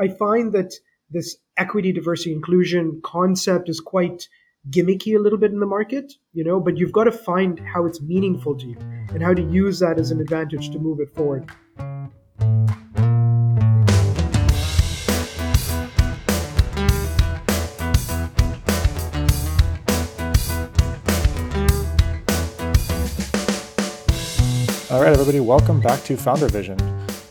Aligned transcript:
I 0.00 0.06
find 0.06 0.52
that 0.52 0.72
this 1.10 1.38
equity, 1.56 1.90
diversity, 1.90 2.32
inclusion 2.32 3.00
concept 3.02 3.68
is 3.68 3.80
quite 3.80 4.28
gimmicky 4.70 5.16
a 5.16 5.18
little 5.18 5.38
bit 5.38 5.50
in 5.50 5.58
the 5.58 5.66
market, 5.66 6.12
you 6.32 6.44
know, 6.44 6.60
but 6.60 6.76
you've 6.76 6.92
got 6.92 7.04
to 7.04 7.10
find 7.10 7.58
how 7.58 7.84
it's 7.84 8.00
meaningful 8.00 8.56
to 8.58 8.64
you 8.64 8.76
and 9.12 9.20
how 9.20 9.34
to 9.34 9.42
use 9.42 9.80
that 9.80 9.98
as 9.98 10.12
an 10.12 10.20
advantage 10.20 10.70
to 10.70 10.78
move 10.78 11.00
it 11.00 11.12
forward. 11.16 11.50
All 24.90 25.02
right, 25.02 25.12
everybody, 25.12 25.40
welcome 25.40 25.80
back 25.80 26.04
to 26.04 26.16
Founder 26.16 26.46
Vision. 26.46 26.78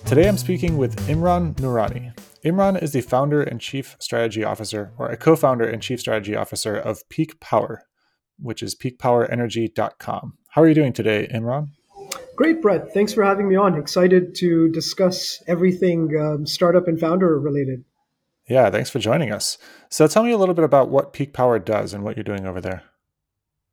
Today 0.04 0.28
I'm 0.28 0.38
speaking 0.38 0.78
with 0.78 0.98
Imran 1.08 1.54
Noorani. 1.56 2.12
Imran 2.48 2.82
is 2.82 2.94
the 2.94 3.02
founder 3.02 3.44
and 3.44 3.60
chief 3.60 3.98
strategy 4.00 4.44
officer, 4.44 4.94
or 4.98 5.10
a 5.10 5.18
co 5.18 5.36
founder 5.36 5.68
and 5.68 5.82
chief 5.82 6.00
strategy 6.00 6.36
officer 6.36 6.76
of 6.76 7.08
Peak 7.10 7.40
Power, 7.40 7.84
which 8.40 8.64
is 8.64 8.74
peakpowerenergy.com. 8.74 10.38
How 10.50 10.62
are 10.62 10.68
you 10.68 10.74
doing 10.74 10.94
today, 10.94 11.28
Imran? 11.34 11.70
Great, 12.38 12.62
Brett. 12.62 12.94
Thanks 12.94 13.14
for 13.14 13.24
having 13.24 13.50
me 13.50 13.56
on. 13.56 13.76
Excited 13.76 14.34
to 14.36 14.70
discuss 14.70 15.44
everything 15.48 16.16
um, 16.18 16.46
startup 16.46 16.88
and 16.88 17.00
founder 17.00 17.38
related. 17.38 17.84
Yeah, 18.48 18.70
thanks 18.70 18.90
for 18.90 19.00
joining 19.00 19.34
us. 19.34 19.58
So 19.90 20.08
tell 20.08 20.24
me 20.24 20.32
a 20.32 20.38
little 20.38 20.56
bit 20.56 20.64
about 20.64 20.90
what 20.90 21.12
Peak 21.12 21.34
Power 21.34 21.60
does 21.60 21.94
and 21.94 22.04
what 22.04 22.16
you're 22.16 22.24
doing 22.24 22.46
over 22.46 22.62
there. 22.62 22.84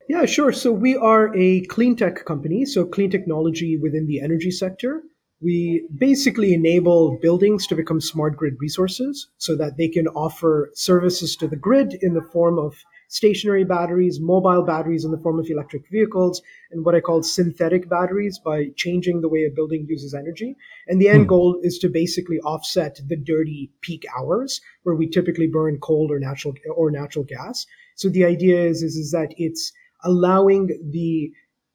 Yeah, 0.08 0.26
sure. 0.26 0.52
So 0.52 0.72
we 0.72 0.96
are 0.96 1.34
a 1.36 1.60
clean 1.66 1.94
tech 1.94 2.24
company, 2.24 2.64
so 2.64 2.84
clean 2.84 3.10
technology 3.10 3.78
within 3.78 4.06
the 4.06 4.20
energy 4.20 4.50
sector. 4.50 5.02
We 5.44 5.86
basically 5.94 6.54
enable 6.54 7.18
buildings 7.20 7.66
to 7.66 7.74
become 7.74 8.00
smart 8.00 8.34
grid 8.34 8.54
resources 8.60 9.28
so 9.36 9.54
that 9.56 9.76
they 9.76 9.88
can 9.88 10.08
offer 10.08 10.70
services 10.74 11.36
to 11.36 11.46
the 11.46 11.56
grid 11.56 11.98
in 12.00 12.14
the 12.14 12.22
form 12.22 12.58
of 12.58 12.74
stationary 13.08 13.64
batteries, 13.64 14.18
mobile 14.18 14.62
batteries 14.62 15.04
in 15.04 15.10
the 15.10 15.18
form 15.18 15.38
of 15.38 15.46
electric 15.50 15.82
vehicles, 15.90 16.40
and 16.70 16.84
what 16.84 16.94
I 16.94 17.00
call 17.00 17.22
synthetic 17.22 17.90
batteries 17.90 18.38
by 18.38 18.70
changing 18.74 19.20
the 19.20 19.28
way 19.28 19.44
a 19.44 19.54
building 19.54 19.86
uses 19.86 20.14
energy. 20.14 20.56
And 20.88 20.98
the 21.00 21.08
end 21.08 21.24
hmm. 21.24 21.28
goal 21.28 21.60
is 21.62 21.78
to 21.80 21.88
basically 21.90 22.40
offset 22.40 22.98
the 23.06 23.16
dirty 23.16 23.70
peak 23.82 24.06
hours 24.18 24.62
where 24.82 24.96
we 24.96 25.08
typically 25.08 25.46
burn 25.46 25.78
coal 25.78 26.10
or 26.10 26.18
natural 26.18 26.54
or 26.74 26.90
natural 26.90 27.24
gas. 27.24 27.66
So 27.96 28.08
the 28.08 28.24
idea 28.24 28.64
is 28.64 28.82
is, 28.82 28.96
is 28.96 29.10
that 29.12 29.34
it's 29.36 29.72
allowing 30.04 30.66
the 30.90 31.32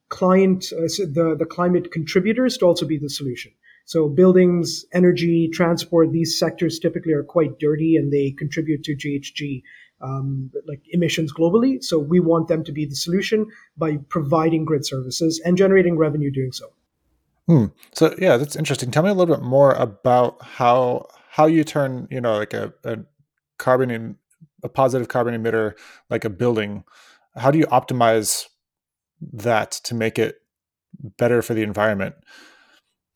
client, 0.10 0.66
uh, 0.74 0.82
the, 0.82 1.36
the 1.38 1.46
climate 1.46 1.92
contributors 1.92 2.58
to 2.58 2.66
also 2.66 2.86
be 2.86 2.98
the 2.98 3.10
solution. 3.10 3.52
So 3.86 4.08
buildings, 4.08 4.86
energy, 4.94 5.48
transport, 5.48 6.12
these 6.12 6.38
sectors 6.38 6.78
typically 6.78 7.14
are 7.14 7.24
quite 7.24 7.58
dirty 7.60 7.96
and 7.96 8.14
they 8.14 8.32
contribute 8.32 8.84
to 8.84 8.96
GHG 8.96 9.64
um, 10.02 10.52
like 10.68 10.82
emissions 10.90 11.34
globally. 11.34 11.84
So 11.84 11.98
we 11.98 12.20
want 12.20 12.48
them 12.48 12.64
to 12.66 12.72
be 12.72 12.86
the 12.86 12.96
solution 12.96 13.48
by 13.78 13.98
providing 14.10 14.64
grid 14.64 14.86
services 14.86 15.42
and 15.44 15.58
generating 15.58 15.98
revenue 15.98 16.32
doing 16.32 16.52
so. 16.52 16.68
Hmm. 17.48 17.66
So 17.94 18.14
yeah, 18.20 18.38
that's 18.38 18.56
interesting. 18.56 18.92
Tell 18.92 19.02
me 19.02 19.10
a 19.10 19.14
little 19.14 19.36
bit 19.36 19.44
more 19.44 19.72
about 19.72 20.38
how 20.44 21.08
how 21.30 21.48
you 21.48 21.64
turn 21.64 22.08
you 22.12 22.22
know 22.22 22.38
like 22.38 22.54
a, 22.54 22.74
a 22.84 23.00
carbon 23.58 23.90
in, 23.90 24.18
a 24.64 24.70
positive 24.70 25.08
carbon 25.08 25.42
emitter 25.42 25.74
like 26.10 26.26
a 26.26 26.30
building 26.30 26.84
how 27.36 27.50
do 27.50 27.58
you 27.58 27.66
optimize 27.68 28.48
that 29.22 29.72
to 29.72 29.95
make 29.95 30.17
it 30.20 30.42
better 31.17 31.42
for 31.42 31.53
the 31.53 31.64
environment? 31.64 32.16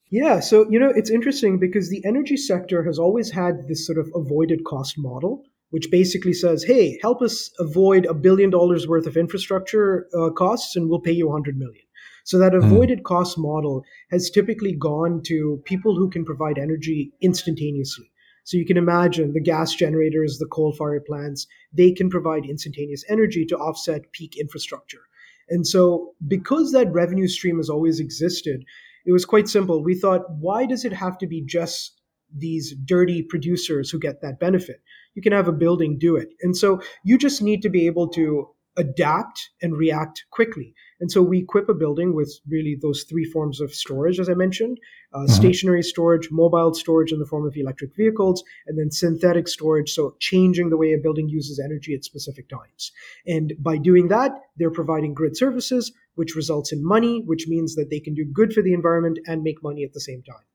Yeah, 0.10 0.42
so 0.42 0.70
you 0.70 0.80
know 0.80 0.92
it's 0.96 1.10
interesting 1.10 1.60
because 1.60 1.90
the 1.90 2.04
energy 2.06 2.38
sector 2.38 2.84
has 2.84 3.00
always 3.00 3.32
had 3.32 3.68
this 3.68 3.86
sort 3.86 3.98
of 3.98 4.12
avoided 4.14 4.64
cost 4.64 4.96
model, 4.98 5.44
which 5.72 5.90
basically 5.90 6.34
says, 6.34 6.64
"Hey, 6.64 7.00
help 7.02 7.22
us 7.22 7.52
avoid 7.58 8.06
a 8.06 8.14
billion 8.14 8.52
dollars 8.52 8.88
worth 8.88 9.08
of 9.08 9.18
infrastructure 9.18 10.08
uh, 10.16 10.30
costs, 10.30 10.76
and 10.76 10.88
we'll 10.88 11.02
pay 11.02 11.12
you 11.12 11.28
100 11.28 11.58
million." 11.58 11.84
So 12.26 12.38
that 12.38 12.54
hmm. 12.54 12.60
avoided 12.60 13.00
mm. 13.00 13.04
cost 13.04 13.38
model 13.38 13.84
has 14.12 14.30
typically 14.30 14.74
gone 14.74 15.22
to 15.26 15.62
people 15.66 15.96
who 15.96 16.10
can 16.10 16.24
provide 16.24 16.58
energy 16.58 17.12
instantaneously. 17.22 18.12
So 18.46 18.58
you 18.58 18.66
can 18.66 18.78
imagine 18.78 19.34
the 19.34 19.42
gas 19.42 19.74
generators, 19.74 20.38
the 20.38 20.46
coal 20.46 20.74
fired 20.74 21.06
plants, 21.06 21.48
they 21.72 21.92
can 21.92 22.10
provide 22.10 22.46
instantaneous 22.46 23.04
energy 23.10 23.46
to 23.46 23.58
offset 23.58 24.12
peak 24.12 24.38
infrastructure. 24.38 25.02
And 25.50 25.66
so, 25.68 26.14
because 26.28 26.72
that 26.72 26.92
revenue 26.94 27.28
stream 27.28 27.58
has 27.58 27.70
always 27.70 28.00
existed, 28.00 28.64
it 29.06 29.12
was 29.12 29.26
quite 29.26 29.48
simple. 29.48 29.84
We 29.84 29.96
thought, 29.96 30.22
why 30.40 30.66
does 30.66 30.86
it 30.86 30.94
have 30.94 31.18
to 31.20 31.28
be 31.28 31.44
just 31.46 32.00
these 32.36 32.74
dirty 32.86 33.22
producers 33.22 33.90
who 33.90 34.00
get 34.00 34.22
that 34.22 34.40
benefit? 34.40 34.82
You 35.14 35.22
can 35.22 35.34
have 35.34 35.48
a 35.48 35.54
building 35.54 35.98
do 36.00 36.16
it. 36.16 36.30
And 36.42 36.56
so, 36.56 36.82
you 37.04 37.18
just 37.18 37.42
need 37.42 37.62
to 37.62 37.70
be 37.70 37.86
able 37.86 38.08
to 38.10 38.48
adapt 38.78 39.50
and 39.62 39.78
react 39.78 40.26
quickly. 40.32 40.74
And 41.00 41.12
so 41.12 41.22
we 41.22 41.40
equip 41.40 41.70
a 41.70 41.74
building 41.74 42.16
with 42.16 42.34
really 42.48 42.78
those 42.82 43.04
three 43.04 43.26
forms 43.26 43.62
of 43.62 43.74
storage, 43.74 44.20
as 44.20 44.30
I 44.30 44.34
mentioned 44.34 44.80
uh, 45.14 45.20
mm-hmm. 45.20 45.32
stationary 45.34 45.84
storage, 45.84 46.30
mobile 46.32 46.74
storage 46.74 47.12
in 47.12 47.20
the 47.20 47.26
form 47.26 47.46
of 47.46 47.56
electric 47.56 47.96
vehicles, 47.96 48.44
and 48.68 48.78
then 48.78 48.92
synthetic 48.92 49.48
storage. 49.48 49.92
So 49.92 50.16
changing 50.20 50.70
the 50.70 50.78
way 50.78 50.94
a 50.94 50.98
building 50.98 51.30
uses 51.30 51.60
energy 51.64 51.94
at 51.94 52.04
specific 52.04 52.50
times. 52.50 52.92
And 53.28 53.54
by 53.60 53.78
doing 53.78 54.08
that, 54.08 54.32
they're 54.58 54.72
providing 54.72 55.14
grid 55.14 55.38
services, 55.38 55.92
which 56.16 56.36
results 56.36 56.72
in 56.72 56.86
money, 56.86 57.22
which 57.26 57.48
means 57.48 57.76
that 57.76 57.90
they 57.90 58.00
can 58.00 58.14
do 58.14 58.26
good 58.26 58.54
for 58.54 58.62
the 58.62 58.74
environment 58.74 59.20
and 59.28 59.44
make 59.44 59.62
money 59.64 59.84
at 59.84 59.94
the 59.94 60.02
same 60.02 60.24
time. 60.24 60.46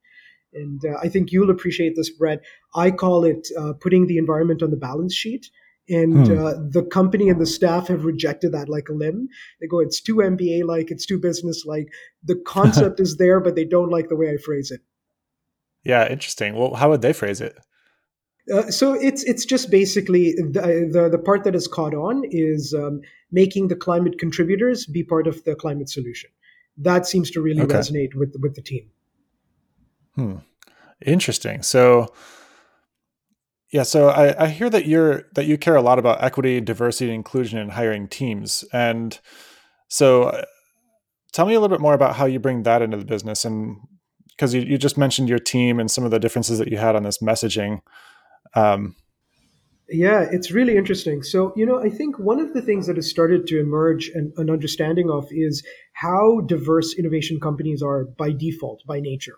And 0.55 0.81
uh, 0.85 0.99
I 1.03 1.09
think 1.09 1.31
you'll 1.31 1.51
appreciate 1.51 1.95
this, 1.95 2.11
Brett. 2.11 2.41
I 2.75 2.91
call 2.91 3.25
it 3.25 3.49
uh, 3.59 3.75
putting 3.75 4.07
the 4.07 4.19
environment 4.19 4.63
on 4.63 4.71
the 4.71 4.77
balance 4.77 5.15
sheet 5.15 5.51
and 5.89 6.27
hmm. 6.27 6.39
uh, 6.39 6.55
the 6.71 6.87
company 6.91 7.29
and 7.29 7.41
the 7.41 7.47
staff 7.47 7.89
have 7.89 8.05
rejected 8.05 8.53
that 8.53 8.69
like 8.69 8.89
a 8.89 8.93
limb. 8.93 9.29
They 9.61 9.67
go, 9.67 9.81
it's 9.81 10.01
too 10.01 10.17
MBA 10.17 10.65
like, 10.65 10.91
it's 10.91 11.07
too 11.07 11.19
business 11.19 11.65
like. 11.67 11.89
The 12.25 12.37
concept 12.47 13.01
is 13.07 13.17
there, 13.17 13.41
but 13.41 13.55
they 13.55 13.65
don't 13.65 13.91
like 13.91 14.09
the 14.09 14.17
way 14.17 14.31
I 14.31 14.37
phrase 14.37 14.71
it. 14.71 14.81
Yeah, 15.85 16.09
interesting. 16.09 16.55
Well, 16.55 16.75
how 16.75 16.91
would 16.91 17.03
they 17.03 17.13
phrase 17.13 17.41
it? 17.41 17.57
Uh, 18.53 18.71
so 18.71 18.95
it's 18.95 19.23
it's 19.25 19.45
just 19.45 19.71
basically 19.71 20.33
the, 20.33 20.89
the, 20.91 21.09
the 21.11 21.19
part 21.19 21.45
that 21.45 21.55
is 21.55 21.69
caught 21.69 21.95
on 21.95 22.23
is 22.31 22.75
um, 22.75 23.01
making 23.31 23.69
the 23.69 23.77
climate 23.77 24.19
contributors 24.19 24.87
be 24.87 25.03
part 25.03 25.27
of 25.27 25.45
the 25.45 25.55
climate 25.55 25.89
solution. 25.89 26.31
That 26.79 27.07
seems 27.07 27.31
to 27.33 27.43
really 27.43 27.61
okay. 27.63 27.75
resonate 27.75 28.15
with 28.15 28.35
with 28.41 28.55
the 28.55 28.63
team. 28.63 28.91
Hmm. 30.15 30.37
Interesting. 31.05 31.63
So 31.63 32.13
yeah, 33.71 33.83
so 33.83 34.09
I, 34.09 34.45
I 34.45 34.49
hear 34.49 34.71
that 34.71 34.87
you're 34.87 35.25
that 35.35 35.47
you 35.47 35.59
care 35.59 35.77
a 35.77 35.83
lot 35.83 35.99
about 35.99 36.23
equity, 36.23 36.61
diversity, 36.61 37.07
and 37.07 37.15
inclusion 37.15 37.59
in 37.59 37.71
hiring 37.71 38.09
teams, 38.09 38.65
and 38.73 39.19
so 39.89 40.25
uh, 40.25 40.45
tell 41.33 41.47
me 41.47 41.55
a 41.55 41.61
little 41.61 41.75
bit 41.77 41.83
more 41.83 41.95
about 41.95 42.17
how 42.17 42.27
you 42.27 42.39
bring 42.39 42.63
that 42.63 42.83
into 42.83 42.97
the 42.97 43.05
business, 43.05 43.45
and 43.45 43.77
because 44.31 44.55
you, 44.55 44.63
you 44.63 44.79
just 44.79 44.97
mentioned 44.97 45.29
your 45.29 45.39
team 45.39 45.81
and 45.81 45.91
some 45.91 46.05
of 46.05 46.11
the 46.11 46.19
differences 46.19 46.59
that 46.59 46.69
you 46.69 46.79
had 46.79 46.97
on 46.97 47.03
this 47.03 47.19
messaging. 47.19 47.81
Um, 48.55 48.95
yeah, 49.91 50.27
it's 50.31 50.51
really 50.51 50.77
interesting. 50.77 51.23
So, 51.23 51.53
you 51.57 51.65
know, 51.65 51.81
I 51.81 51.89
think 51.89 52.19
one 52.19 52.41
of 52.41 52.53
the 52.53 52.61
things 52.61 52.87
that 52.87 52.97
has 52.97 53.09
started 53.09 53.47
to 53.47 53.59
emerge 53.59 54.11
and 54.15 54.33
an 54.37 54.51
understanding 54.51 55.11
of 55.11 55.27
is 55.31 55.67
how 55.95 56.41
diverse 56.43 56.95
innovation 56.99 57.41
companies 57.41 57.83
are 57.83 58.05
by 58.05 58.31
default, 58.33 58.83
by 58.87 59.01
nature. 59.01 59.37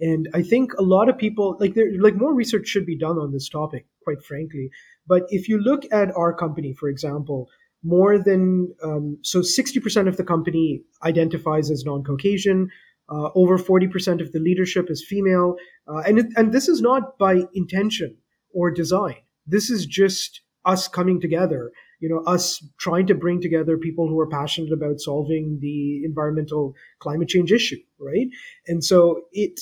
And 0.00 0.28
I 0.34 0.42
think 0.42 0.72
a 0.74 0.82
lot 0.82 1.08
of 1.08 1.18
people 1.18 1.56
like 1.60 1.74
there 1.74 1.90
like 1.98 2.16
more 2.16 2.34
research 2.34 2.66
should 2.66 2.86
be 2.86 2.96
done 2.96 3.18
on 3.18 3.32
this 3.32 3.48
topic, 3.48 3.86
quite 4.02 4.22
frankly. 4.22 4.70
But 5.06 5.24
if 5.28 5.48
you 5.48 5.58
look 5.58 5.82
at 5.92 6.14
our 6.16 6.32
company, 6.32 6.72
for 6.72 6.88
example, 6.88 7.48
more 7.82 8.18
than 8.18 8.74
um, 8.82 9.18
so 9.22 9.40
60% 9.40 10.08
of 10.08 10.16
the 10.16 10.24
company 10.24 10.82
identifies 11.02 11.70
as 11.70 11.84
non-Caucasian. 11.84 12.70
Uh, 13.08 13.28
over 13.34 13.58
40% 13.58 14.20
of 14.20 14.30
the 14.30 14.38
leadership 14.38 14.88
is 14.88 15.04
female, 15.04 15.56
uh, 15.88 15.98
and 16.06 16.20
it, 16.20 16.26
and 16.36 16.52
this 16.52 16.68
is 16.68 16.80
not 16.80 17.18
by 17.18 17.42
intention 17.54 18.16
or 18.54 18.70
design. 18.70 19.16
This 19.48 19.68
is 19.68 19.84
just 19.84 20.42
us 20.64 20.86
coming 20.86 21.20
together. 21.20 21.72
You 21.98 22.08
know, 22.08 22.22
us 22.32 22.64
trying 22.78 23.08
to 23.08 23.14
bring 23.14 23.40
together 23.40 23.76
people 23.76 24.06
who 24.06 24.18
are 24.20 24.28
passionate 24.28 24.72
about 24.72 25.00
solving 25.00 25.58
the 25.60 26.04
environmental 26.04 26.74
climate 27.00 27.28
change 27.28 27.50
issue, 27.50 27.80
right? 27.98 28.28
And 28.68 28.84
so 28.84 29.22
it 29.32 29.60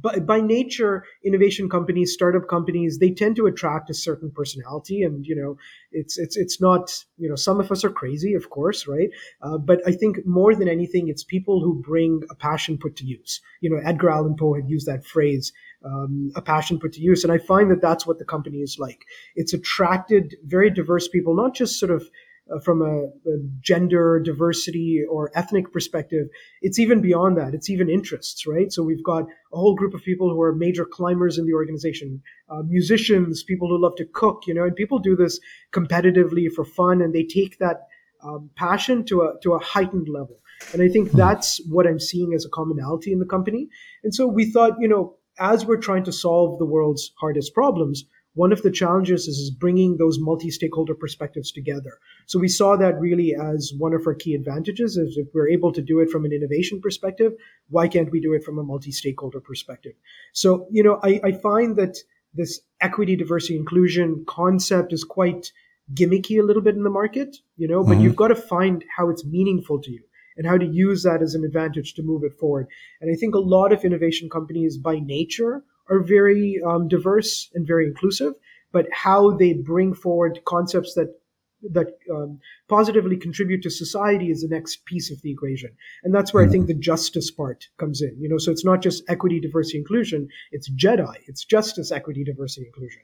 by, 0.00 0.18
by 0.18 0.40
nature, 0.40 1.04
innovation 1.24 1.68
companies, 1.68 2.12
startup 2.12 2.48
companies, 2.48 2.98
they 2.98 3.10
tend 3.10 3.36
to 3.36 3.46
attract 3.46 3.90
a 3.90 3.94
certain 3.94 4.30
personality, 4.30 5.02
and 5.02 5.26
you 5.26 5.36
know, 5.36 5.56
it's 5.92 6.18
it's 6.18 6.36
it's 6.36 6.60
not 6.60 6.90
you 7.16 7.28
know, 7.28 7.34
some 7.34 7.60
of 7.60 7.70
us 7.70 7.84
are 7.84 7.90
crazy, 7.90 8.34
of 8.34 8.50
course, 8.50 8.86
right? 8.86 9.08
Uh, 9.42 9.58
but 9.58 9.80
I 9.86 9.92
think 9.92 10.24
more 10.24 10.54
than 10.54 10.68
anything, 10.68 11.08
it's 11.08 11.24
people 11.24 11.60
who 11.60 11.82
bring 11.82 12.22
a 12.30 12.34
passion 12.34 12.78
put 12.78 12.96
to 12.96 13.04
use. 13.04 13.40
You 13.60 13.70
know, 13.70 13.80
Edgar 13.84 14.10
Allan 14.10 14.36
Poe 14.38 14.54
had 14.54 14.68
used 14.68 14.86
that 14.86 15.04
phrase, 15.04 15.52
um, 15.84 16.30
a 16.36 16.42
passion 16.42 16.78
put 16.78 16.92
to 16.94 17.00
use, 17.00 17.24
and 17.24 17.32
I 17.32 17.38
find 17.38 17.70
that 17.70 17.82
that's 17.82 18.06
what 18.06 18.18
the 18.18 18.24
company 18.24 18.58
is 18.58 18.76
like. 18.78 19.04
It's 19.34 19.52
attracted 19.52 20.36
very 20.44 20.70
diverse 20.70 21.08
people, 21.08 21.34
not 21.34 21.54
just 21.54 21.78
sort 21.78 21.90
of 21.90 22.08
uh, 22.54 22.58
from 22.60 22.82
a, 22.82 23.06
a, 23.30 23.38
gender 23.60 24.20
diversity 24.20 25.02
or 25.08 25.30
ethnic 25.34 25.72
perspective 25.72 26.28
it's 26.62 26.78
even 26.78 27.00
beyond 27.00 27.36
that. 27.36 27.54
It's 27.54 27.70
even 27.70 27.88
interests 27.88 28.46
right? 28.46 28.72
So 28.72 28.82
we've 28.82 29.04
got 29.04 29.24
a 29.52 29.56
whole 29.56 29.74
group 29.74 29.94
of 29.94 30.02
people 30.02 30.30
who 30.30 30.40
are 30.40 30.54
major 30.54 30.84
climbers 30.84 31.38
in 31.38 31.46
the 31.46 31.54
organization 31.54 32.22
uh, 32.48 32.62
musicians 32.66 33.42
people 33.42 33.68
who 33.68 33.80
love 33.80 33.96
to 33.96 34.04
cook 34.04 34.42
you 34.46 34.54
know 34.54 34.64
and 34.64 34.76
people 34.76 34.98
do 34.98 35.16
this 35.16 35.40
competitively 35.72 36.50
for 36.50 36.64
fun 36.64 37.02
and 37.02 37.14
they 37.14 37.24
take 37.24 37.58
that 37.58 37.86
um, 38.22 38.50
passion 38.56 39.04
to 39.06 39.22
a 39.22 39.34
to 39.42 39.52
a 39.54 39.58
heightened 39.58 40.08
level. 40.08 40.38
And 40.72 40.82
i 40.82 40.88
think 40.88 41.10
hmm. 41.10 41.16
that's 41.16 41.60
what 41.68 41.86
i'm 41.86 42.00
seeing 42.00 42.34
as 42.34 42.44
a 42.44 42.48
commonality 42.48 43.12
in 43.12 43.18
the 43.18 43.26
company. 43.26 43.68
And 44.02 44.14
so 44.14 44.26
we 44.26 44.50
thought 44.50 44.76
you 44.80 44.88
know 44.88 45.16
as 45.38 45.64
we're 45.64 45.76
trying 45.76 46.04
to 46.04 46.12
solve 46.12 46.58
the 46.58 46.64
world's 46.64 47.12
hardest 47.20 47.54
problems 47.54 48.04
one 48.34 48.52
of 48.52 48.62
the 48.62 48.70
challenges 48.70 49.26
is, 49.26 49.38
is 49.38 49.50
bringing 49.50 49.96
those 49.96 50.18
multi-stakeholder 50.20 50.94
perspectives 50.94 51.50
together. 51.50 51.98
So 52.26 52.38
we 52.38 52.48
saw 52.48 52.76
that 52.76 53.00
really 53.00 53.34
as 53.34 53.72
one 53.78 53.94
of 53.94 54.06
our 54.06 54.14
key 54.14 54.34
advantages 54.34 54.96
is 54.96 55.16
if 55.16 55.26
we're 55.34 55.48
able 55.48 55.72
to 55.72 55.82
do 55.82 56.00
it 56.00 56.10
from 56.10 56.24
an 56.24 56.32
innovation 56.32 56.80
perspective, 56.80 57.32
why 57.68 57.88
can't 57.88 58.12
we 58.12 58.20
do 58.20 58.34
it 58.34 58.44
from 58.44 58.58
a 58.58 58.62
multi-stakeholder 58.62 59.40
perspective? 59.40 59.94
So, 60.32 60.68
you 60.70 60.82
know, 60.82 61.00
I, 61.02 61.20
I 61.24 61.32
find 61.32 61.76
that 61.76 61.96
this 62.34 62.60
equity, 62.80 63.16
diversity, 63.16 63.56
inclusion 63.56 64.24
concept 64.28 64.92
is 64.92 65.02
quite 65.02 65.50
gimmicky 65.94 66.38
a 66.38 66.44
little 66.44 66.62
bit 66.62 66.76
in 66.76 66.82
the 66.82 66.90
market, 66.90 67.36
you 67.56 67.66
know, 67.66 67.82
but 67.82 67.92
mm-hmm. 67.92 68.02
you've 68.02 68.16
got 68.16 68.28
to 68.28 68.36
find 68.36 68.84
how 68.94 69.08
it's 69.08 69.24
meaningful 69.24 69.80
to 69.80 69.90
you 69.90 70.02
and 70.36 70.46
how 70.46 70.56
to 70.56 70.66
use 70.66 71.02
that 71.02 71.22
as 71.22 71.34
an 71.34 71.44
advantage 71.44 71.94
to 71.94 72.02
move 72.02 72.22
it 72.24 72.38
forward. 72.38 72.68
And 73.00 73.10
I 73.10 73.16
think 73.16 73.34
a 73.34 73.40
lot 73.40 73.72
of 73.72 73.84
innovation 73.84 74.30
companies 74.30 74.76
by 74.76 75.00
nature 75.00 75.64
are 75.90 76.00
very 76.00 76.60
um, 76.66 76.88
diverse 76.88 77.50
and 77.54 77.66
very 77.66 77.86
inclusive, 77.86 78.34
but 78.72 78.86
how 78.92 79.30
they 79.30 79.52
bring 79.54 79.94
forward 79.94 80.40
concepts 80.44 80.94
that 80.94 81.14
that 81.62 81.88
um, 82.10 82.38
positively 82.68 83.16
contribute 83.16 83.62
to 83.62 83.70
society 83.70 84.30
is 84.30 84.42
the 84.42 84.48
next 84.48 84.84
piece 84.84 85.10
of 85.10 85.20
the 85.22 85.30
equation. 85.32 85.70
And 86.04 86.14
that's 86.14 86.32
where 86.32 86.44
i 86.44 86.48
think 86.48 86.66
the 86.66 86.74
justice 86.74 87.30
part 87.30 87.66
comes 87.78 88.00
in 88.00 88.16
you 88.18 88.28
know? 88.28 88.38
So 88.38 88.50
it's 88.50 88.64
not 88.64 88.82
just 88.82 89.02
equity 89.08 89.40
diversity 89.40 89.78
inclusion 89.78 90.28
it's 90.52 90.70
jedi 90.70 91.14
it's 91.26 91.44
justice 91.44 91.90
equity 91.92 92.24
diversity 92.24 92.66
inclusion. 92.66 93.02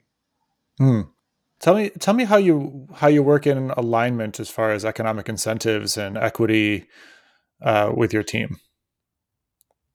Mm. 0.79 1.09
tell 1.59 1.75
me 1.75 1.89
tell 1.99 2.13
me 2.13 2.23
how 2.25 2.37
you 2.37 2.87
how 2.95 3.07
you 3.07 3.23
work 3.23 3.47
in 3.47 3.71
alignment 3.71 4.39
as 4.39 4.49
far 4.49 4.71
as 4.71 4.85
economic 4.85 5.29
incentives 5.29 5.97
and 5.97 6.17
equity 6.17 6.85
uh, 7.61 7.91
with 7.95 8.13
your 8.13 8.23
team. 8.23 8.57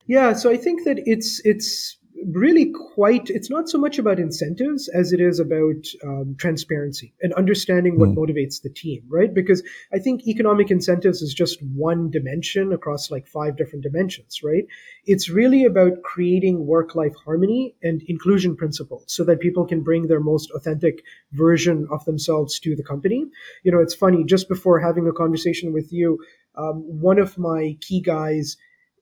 Yeah 0.06 0.32
so 0.34 0.50
i 0.50 0.56
think 0.56 0.84
that 0.84 1.00
it's 1.06 1.40
it's 1.44 1.96
really 2.26 2.72
quite 2.94 3.31
it's 3.31 3.50
not 3.50 3.69
so 3.69 3.78
much 3.78 3.99
about 3.99 4.19
incentives 4.19 4.88
as 4.88 5.12
it 5.12 5.20
is 5.20 5.40
about 5.40 5.87
um, 6.05 6.34
transparency 6.38 7.14
and 7.22 7.32
understanding 7.34 7.99
what 7.99 8.11
mm. 8.11 8.17
motivates 8.17 8.62
the 8.62 8.69
team 8.70 9.02
right? 9.08 9.32
Because 9.32 9.62
i 9.93 9.99
think 9.99 10.26
economic 10.26 10.70
incentives 10.70 11.22
is 11.22 11.34
just 11.34 11.62
one 11.75 12.11
dimension 12.11 12.72
across 12.72 13.11
like 13.11 13.26
five 13.26 13.56
different 13.56 13.82
dimensions 13.82 14.40
right? 14.43 14.64
It's 15.06 15.28
really 15.28 15.64
about 15.64 16.02
creating 16.02 16.67
work 16.67 16.94
life 16.94 17.14
harmony 17.25 17.75
and 17.82 18.02
inclusion 18.06 18.56
principles 18.56 19.05
so 19.08 19.25
that 19.25 19.40
people 19.40 19.66
can 19.66 19.82
bring 19.82 20.06
their 20.06 20.20
most 20.20 20.50
authentic 20.52 21.02
version 21.32 21.88
of 21.90 22.05
themselves 22.05 22.58
to 22.61 22.76
the 22.76 22.82
company. 22.82 23.25
You 23.62 23.73
know 23.73 23.81
it's 23.81 23.94
funny 23.94 24.25
just 24.25 24.49
before 24.49 24.81
having 24.81 25.06
a 25.08 25.12
conversation 25.12 25.73
with 25.73 25.93
you 25.93 26.19
um, 26.56 26.82
one 27.00 27.19
of 27.19 27.38
my 27.38 27.76
key 27.81 28.00
guys 28.00 28.56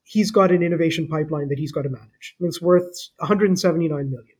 he's 0.08 0.30
got 0.30 0.50
an 0.50 0.62
innovation 0.62 1.06
pipeline 1.06 1.48
that 1.48 1.58
he's 1.58 1.72
got 1.72 1.82
to 1.82 1.90
manage. 1.90 2.34
It's 2.40 2.62
worth 2.62 2.90
179 3.18 4.10
million. 4.10 4.36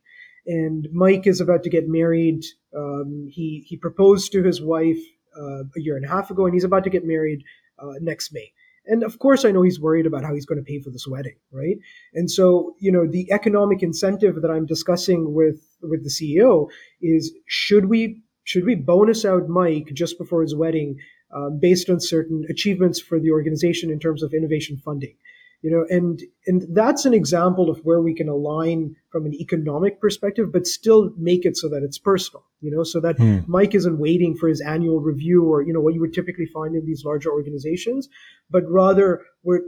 And 0.47 0.89
Mike 0.93 1.27
is 1.27 1.43
about 1.43 1.63
to 1.65 1.71
get 1.71 1.89
married. 1.89 2.43
Um, 2.75 3.29
he 3.31 3.65
he 3.67 3.77
proposed 3.77 4.33
to 4.33 4.43
his 4.43 4.63
wife 4.63 4.99
uh, 5.39 5.65
a 5.77 5.81
year 5.81 5.97
and 5.97 6.07
a 6.07 6.09
half 6.09 6.31
ago, 6.31 6.47
and 6.47 6.55
he's 6.55 6.65
about 6.65 6.85
to 6.85 6.91
get 6.91 7.05
married 7.05 7.45
uh, 7.79 7.95
next 8.01 8.33
May. 8.33 8.51
And 8.87 9.03
of 9.03 9.19
course, 9.19 9.45
I 9.45 9.51
know 9.51 9.61
he's 9.61 9.79
worried 9.79 10.07
about 10.07 10.25
how 10.25 10.33
he's 10.33 10.47
going 10.47 10.59
to 10.59 10.65
pay 10.65 10.81
for 10.81 10.89
this 10.89 11.07
wedding, 11.07 11.37
right? 11.53 11.77
And 12.15 12.31
so, 12.31 12.75
you 12.79 12.91
know, 12.91 13.07
the 13.07 13.31
economic 13.31 13.83
incentive 13.83 14.41
that 14.41 14.51
I'm 14.51 14.65
discussing 14.65 15.35
with 15.35 15.61
with 15.83 16.03
the 16.03 16.11
CEO 16.11 16.69
is 17.03 17.31
should 17.47 17.91
we 17.91 18.23
should 18.45 18.65
we 18.65 18.75
bonus 18.75 19.27
out 19.27 19.51
Mike 19.51 19.91
just 19.93 20.17
before 20.17 20.41
his 20.41 20.55
wedding 20.55 20.97
um, 21.37 21.59
based 21.61 21.91
on 21.91 22.01
certain 22.01 22.47
achievements 22.49 22.99
for 22.99 23.21
the 23.21 23.33
organization 23.33 23.91
in 23.91 23.99
terms 23.99 24.23
of 24.23 24.33
innovation 24.33 24.79
funding? 24.79 25.15
You 25.63 25.71
know 25.71 25.85
and 25.89 26.23
and 26.47 26.65
that's 26.75 27.05
an 27.05 27.15
example 27.15 27.71
of 27.71 27.79
where 27.81 28.01
we 28.01 28.15
can 28.15 28.29
align 28.29 28.95
from 29.11 29.27
an 29.27 29.35
economic 29.35 30.01
perspective 30.01 30.53
but 30.53 30.67
still 30.67 31.11
make 31.17 31.45
it 31.45 31.57
so 31.57 31.69
that 31.69 31.83
it's 31.83 31.99
personal 31.99 32.45
you 32.61 32.71
know 32.71 32.83
so 32.83 33.01
that 33.01 33.17
mm. 33.19 33.47
mike 33.49 33.75
isn't 33.75 33.99
waiting 33.99 34.37
for 34.37 34.49
his 34.49 34.61
annual 34.61 35.01
review 35.01 35.45
or 35.45 35.63
you 35.63 35.73
know 35.73 35.81
what 35.81 35.95
you 35.95 36.01
would 36.01 36.15
typically 36.15 36.47
find 36.47 36.75
in 36.75 36.85
these 36.87 37.05
larger 37.05 37.31
organizations 37.31 38.09
but 38.51 38.63
rather 38.69 39.23
we're 39.43 39.63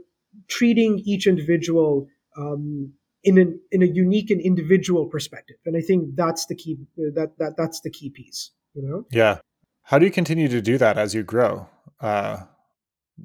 treating 0.49 1.01
each 1.05 1.27
individual 1.27 2.07
um, 2.37 2.93
in 3.25 3.37
an 3.37 3.61
in 3.73 3.83
a 3.83 3.87
unique 3.87 4.31
and 4.31 4.41
individual 4.41 5.07
perspective. 5.07 5.57
And 5.67 5.77
i 5.77 5.81
think 5.81 6.15
that's 6.15 6.47
the 6.47 6.55
key 6.55 6.79
that 6.97 7.33
that 7.39 7.55
that's 7.57 7.81
the 7.81 7.91
key 7.91 8.11
piece 8.11 8.53
you 8.75 8.83
know? 8.83 9.05
Yeah. 9.11 9.39
How 9.83 9.99
do 9.99 10.05
you 10.05 10.13
continue 10.13 10.49
to 10.49 10.61
do 10.61 10.79
that 10.79 10.99
as 10.99 11.15
you 11.15 11.23
grow? 11.23 11.69
Uh 12.01 12.45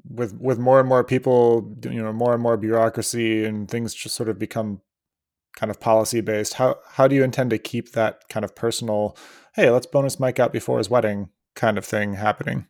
with 0.08 0.34
with 0.40 0.58
more 0.58 0.80
and 0.80 0.88
more 0.88 1.04
people, 1.04 1.74
you 1.84 2.02
know, 2.02 2.12
more 2.12 2.34
and 2.34 2.42
more 2.42 2.56
bureaucracy 2.56 3.44
and 3.44 3.70
things 3.70 3.94
just 3.94 4.14
sort 4.14 4.28
of 4.28 4.38
become 4.38 4.80
kind 5.56 5.70
of 5.70 5.80
policy 5.80 6.20
based. 6.20 6.54
How 6.54 6.76
how 6.92 7.08
do 7.08 7.14
you 7.14 7.24
intend 7.24 7.50
to 7.50 7.58
keep 7.58 7.92
that 7.92 8.28
kind 8.28 8.44
of 8.44 8.54
personal, 8.54 9.16
hey, 9.54 9.70
let's 9.70 9.86
bonus 9.86 10.20
Mike 10.20 10.38
out 10.38 10.52
before 10.52 10.78
his 10.78 10.90
wedding 10.90 11.30
kind 11.54 11.78
of 11.78 11.84
thing 11.84 12.14
happening? 12.14 12.66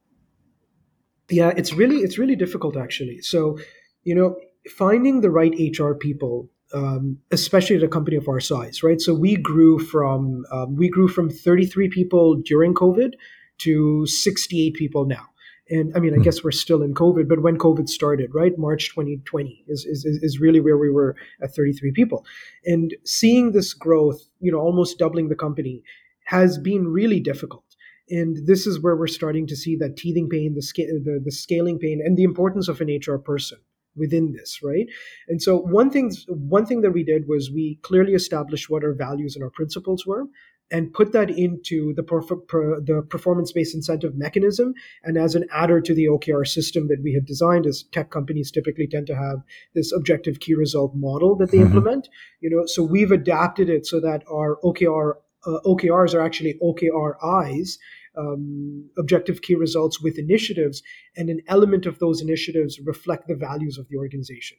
Yeah, 1.31 1.53
it's 1.57 1.73
really 1.73 1.99
it's 1.99 2.19
really 2.19 2.37
difficult 2.37 2.77
actually. 2.77 3.21
So, 3.21 3.59
you 4.05 4.15
know, 4.15 4.37
finding 4.71 5.21
the 5.21 5.31
right 5.31 5.53
HR 5.59 5.93
people 5.93 6.51
um, 6.75 7.19
especially 7.31 7.77
at 7.77 7.83
a 7.83 7.89
company 7.89 8.17
of 8.17 8.29
our 8.29 8.41
size, 8.41 8.83
right? 8.83 9.01
So 9.01 9.15
we 9.15 9.37
grew 9.37 9.79
from 9.79 10.45
um, 10.51 10.77
we 10.77 10.89
grew 10.89 11.09
from 11.09 11.31
33 11.31 11.89
people 11.89 12.37
during 12.37 12.75
COVID 12.75 13.13
to 13.59 14.07
68 14.07 14.75
people 14.75 15.07
now. 15.07 15.27
And 15.69 15.93
I 15.97 16.01
mean, 16.01 16.13
I 16.15 16.17
hmm. 16.17 16.23
guess 16.23 16.45
we're 16.45 16.53
still 16.53 16.83
in 16.83 16.95
COVID, 16.95 17.29
but 17.29 17.43
when 17.43 17.59
COVID 17.59 17.89
started, 17.89 18.35
right, 18.35 18.57
March 18.57 18.91
2020 18.91 19.65
is, 19.67 19.85
is, 19.85 20.05
is 20.05 20.39
really 20.41 20.61
where 20.61 20.79
we 20.79 20.91
were 20.91 21.17
at 21.43 21.55
33 21.55 21.93
people. 21.93 22.25
And 22.65 22.95
seeing 23.05 23.53
this 23.53 23.75
growth, 23.75 24.29
you 24.41 24.53
know, 24.53 24.59
almost 24.59 24.99
doubling 24.99 25.29
the 25.29 25.35
company 25.35 25.83
has 26.27 26.59
been 26.59 26.89
really 26.89 27.21
difficult. 27.21 27.65
And 28.09 28.47
this 28.47 28.67
is 28.67 28.81
where 28.81 28.95
we're 28.95 29.09
starting 29.09 29.49
to 29.49 29.57
see 29.57 29.77
that 29.77 29.97
teething 29.97 30.29
pain, 30.29 30.55
the, 30.55 30.63
sca- 30.63 30.87
the, 30.87 31.21
the 31.25 31.33
scaling 31.33 31.79
pain, 31.79 32.01
and 32.05 32.17
the 32.17 32.23
importance 32.23 32.69
of 32.69 32.81
an 32.81 33.01
HR 33.05 33.19
person 33.19 33.59
within 33.97 34.33
this 34.33 34.61
right 34.63 34.87
and 35.27 35.43
so 35.43 35.57
one 35.57 35.91
thing 35.91 36.13
one 36.29 36.67
thing 36.67 36.83
that 36.83 36.91
we 36.91 37.03
did 37.03 37.27
was 37.27 37.51
we 37.51 37.79
clearly 37.83 38.13
established 38.13 38.69
what 38.69 38.85
our 38.85 38.93
values 38.93 39.35
and 39.35 39.43
our 39.43 39.51
principles 39.51 40.07
were 40.07 40.25
and 40.71 40.93
put 40.93 41.13
that 41.13 41.31
into 41.31 41.95
the, 41.95 42.03
perf- 42.03 42.49
per, 42.49 42.81
the 42.81 43.03
performance-based 43.09 43.75
incentive 43.75 44.17
mechanism 44.17 44.75
and 45.05 45.17
as 45.17 45.35
an 45.35 45.45
adder 45.53 45.81
to 45.81 45.95
the 45.95 46.07
OKR 46.07 46.47
system 46.47 46.89
that 46.89 47.03
we 47.03 47.15
had 47.15 47.25
designed 47.25 47.67
as 47.67 47.85
tech 47.93 48.11
companies 48.11 48.51
typically 48.51 48.87
tend 48.87 49.07
to 49.07 49.15
have 49.15 49.43
this 49.75 49.93
objective 49.93 50.41
key 50.41 50.55
result 50.55 50.93
model 50.95 51.37
that 51.37 51.51
they 51.51 51.59
mm-hmm. 51.59 51.67
implement 51.67 52.09
you 52.41 52.51
know 52.51 52.65
so 52.67 52.83
we've 52.83 53.13
adapted 53.13 53.71
it 53.71 53.87
so 53.87 54.01
that 54.01 54.23
our 54.31 54.59
OKR 54.65 55.15
uh, 55.47 55.59
OKRs 55.65 56.15
are 56.15 56.21
actually 56.21 56.59
OKRIs 56.63 57.79
um, 58.19 58.89
objective 58.99 59.43
key 59.43 59.55
results 59.55 60.01
with 60.01 60.19
initiatives 60.19 60.83
and 61.17 61.29
an 61.29 61.41
element 61.49 61.87
of 61.87 61.99
those 61.99 62.21
initiatives 62.21 62.81
reflect 62.81 63.29
the 63.29 63.35
values 63.35 63.79
of 63.79 63.89
the 63.89 63.97
organization 63.97 64.57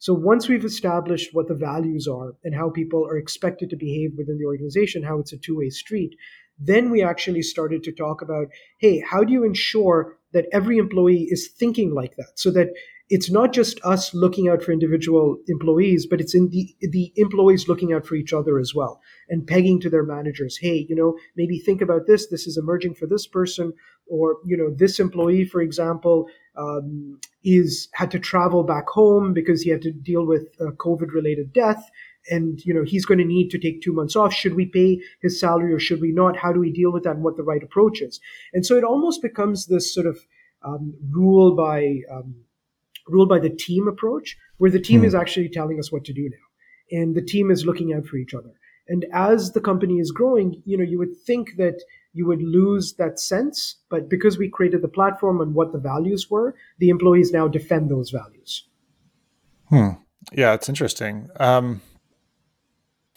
so 0.00 0.14
once 0.14 0.48
we've 0.48 0.64
established 0.64 1.34
what 1.34 1.46
the 1.46 1.54
values 1.54 2.08
are 2.08 2.34
and 2.42 2.54
how 2.54 2.70
people 2.70 3.06
are 3.06 3.18
expected 3.18 3.68
to 3.68 3.76
behave 3.76 4.12
within 4.16 4.38
the 4.38 4.46
organization, 4.46 5.02
how 5.02 5.18
it's 5.18 5.34
a 5.34 5.36
two 5.36 5.58
way 5.58 5.68
street, 5.68 6.16
then 6.58 6.90
we 6.90 7.02
actually 7.02 7.42
started 7.42 7.82
to 7.84 7.92
talk 7.92 8.22
about 8.22 8.46
hey, 8.78 9.00
how 9.00 9.22
do 9.22 9.32
you 9.32 9.44
ensure 9.44 10.16
that 10.32 10.46
every 10.52 10.78
employee 10.78 11.26
is 11.28 11.48
thinking 11.48 11.94
like 11.94 12.16
that? 12.16 12.32
So 12.36 12.50
that 12.52 12.68
it's 13.10 13.30
not 13.30 13.52
just 13.52 13.78
us 13.84 14.14
looking 14.14 14.48
out 14.48 14.62
for 14.62 14.72
individual 14.72 15.36
employees, 15.48 16.06
but 16.06 16.20
it's 16.20 16.34
in 16.34 16.48
the 16.48 16.74
the 16.80 17.12
employees 17.16 17.68
looking 17.68 17.92
out 17.92 18.06
for 18.06 18.14
each 18.14 18.32
other 18.32 18.58
as 18.58 18.74
well 18.74 19.02
and 19.28 19.46
pegging 19.46 19.80
to 19.80 19.90
their 19.90 20.04
managers, 20.04 20.56
hey, 20.56 20.86
you 20.88 20.96
know, 20.96 21.18
maybe 21.36 21.58
think 21.58 21.82
about 21.82 22.06
this. 22.06 22.28
This 22.28 22.46
is 22.46 22.56
emerging 22.56 22.94
for 22.94 23.06
this 23.06 23.26
person, 23.26 23.74
or 24.10 24.38
you 24.44 24.56
know, 24.56 24.70
this 24.70 24.98
employee, 24.98 25.44
for 25.44 25.60
example, 25.60 26.26
um, 26.56 27.18
is 27.44 27.88
had 27.94 28.10
to 28.10 28.18
travel 28.18 28.64
back 28.64 28.88
home 28.88 29.32
because 29.32 29.62
he 29.62 29.70
had 29.70 29.82
to 29.82 29.92
deal 29.92 30.26
with 30.26 30.48
a 30.60 30.72
COVID 30.72 31.12
related 31.12 31.52
death. 31.52 31.88
And 32.30 32.60
you 32.66 32.74
know 32.74 32.84
he's 32.84 33.06
going 33.06 33.18
to 33.18 33.24
need 33.24 33.48
to 33.50 33.58
take 33.58 33.80
two 33.80 33.94
months 33.94 34.14
off. 34.14 34.34
Should 34.34 34.54
we 34.54 34.66
pay 34.66 35.00
his 35.22 35.40
salary 35.40 35.72
or 35.72 35.78
should 35.78 36.02
we 36.02 36.12
not? 36.12 36.36
How 36.36 36.52
do 36.52 36.60
we 36.60 36.70
deal 36.70 36.92
with 36.92 37.04
that? 37.04 37.14
And 37.14 37.24
what 37.24 37.38
the 37.38 37.42
right 37.42 37.62
approach 37.62 38.02
is? 38.02 38.20
And 38.52 38.66
so 38.66 38.76
it 38.76 38.84
almost 38.84 39.22
becomes 39.22 39.66
this 39.66 39.94
sort 39.94 40.06
of 40.06 40.18
um, 40.62 40.94
rule 41.10 41.56
by 41.56 42.00
um, 42.12 42.34
ruled 43.08 43.30
by 43.30 43.38
the 43.38 43.48
team 43.48 43.88
approach, 43.88 44.36
where 44.58 44.70
the 44.70 44.80
team 44.80 45.00
mm. 45.00 45.06
is 45.06 45.14
actually 45.14 45.48
telling 45.48 45.78
us 45.78 45.90
what 45.90 46.04
to 46.04 46.12
do 46.12 46.28
now, 46.28 46.98
and 46.98 47.14
the 47.14 47.22
team 47.22 47.50
is 47.50 47.64
looking 47.64 47.94
out 47.94 48.04
for 48.04 48.16
each 48.16 48.34
other. 48.34 48.52
And 48.88 49.06
as 49.14 49.52
the 49.52 49.60
company 49.60 49.98
is 49.98 50.10
growing, 50.10 50.62
you 50.66 50.76
know, 50.76 50.84
you 50.84 50.98
would 50.98 51.16
think 51.16 51.56
that 51.56 51.80
you 52.12 52.26
would 52.26 52.42
lose 52.42 52.94
that 52.94 53.18
sense. 53.18 53.76
But 53.88 54.08
because 54.08 54.38
we 54.38 54.48
created 54.48 54.82
the 54.82 54.88
platform 54.88 55.40
and 55.40 55.54
what 55.54 55.72
the 55.72 55.78
values 55.78 56.30
were, 56.30 56.54
the 56.78 56.88
employees 56.88 57.32
now 57.32 57.48
defend 57.48 57.90
those 57.90 58.10
values. 58.10 58.66
Hmm. 59.68 59.90
Yeah, 60.32 60.54
it's 60.54 60.68
interesting. 60.68 61.28
Um, 61.38 61.80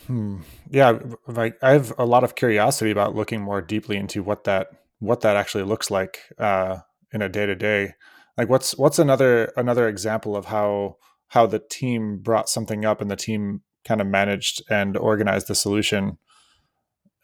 hmm. 0.07 0.41
Yeah, 0.69 0.99
like 1.27 1.57
I 1.61 1.71
have 1.71 1.93
a 1.97 2.05
lot 2.05 2.23
of 2.23 2.35
curiosity 2.35 2.91
about 2.91 3.15
looking 3.15 3.41
more 3.41 3.61
deeply 3.61 3.97
into 3.97 4.23
what 4.23 4.43
that 4.45 4.67
what 4.99 5.21
that 5.21 5.35
actually 5.35 5.63
looks 5.63 5.91
like 5.91 6.19
uh, 6.37 6.77
in 7.11 7.21
a 7.21 7.29
day 7.29 7.45
to 7.45 7.55
day. 7.55 7.93
Like, 8.37 8.49
what's 8.49 8.77
what's 8.77 8.99
another 8.99 9.51
another 9.57 9.87
example 9.87 10.35
of 10.35 10.45
how 10.45 10.97
how 11.27 11.45
the 11.45 11.59
team 11.59 12.19
brought 12.19 12.49
something 12.49 12.85
up 12.85 13.01
and 13.01 13.11
the 13.11 13.15
team 13.15 13.61
kind 13.85 13.99
of 13.99 14.07
managed 14.07 14.63
and 14.69 14.95
organized 14.95 15.47
the 15.47 15.55
solution 15.55 16.17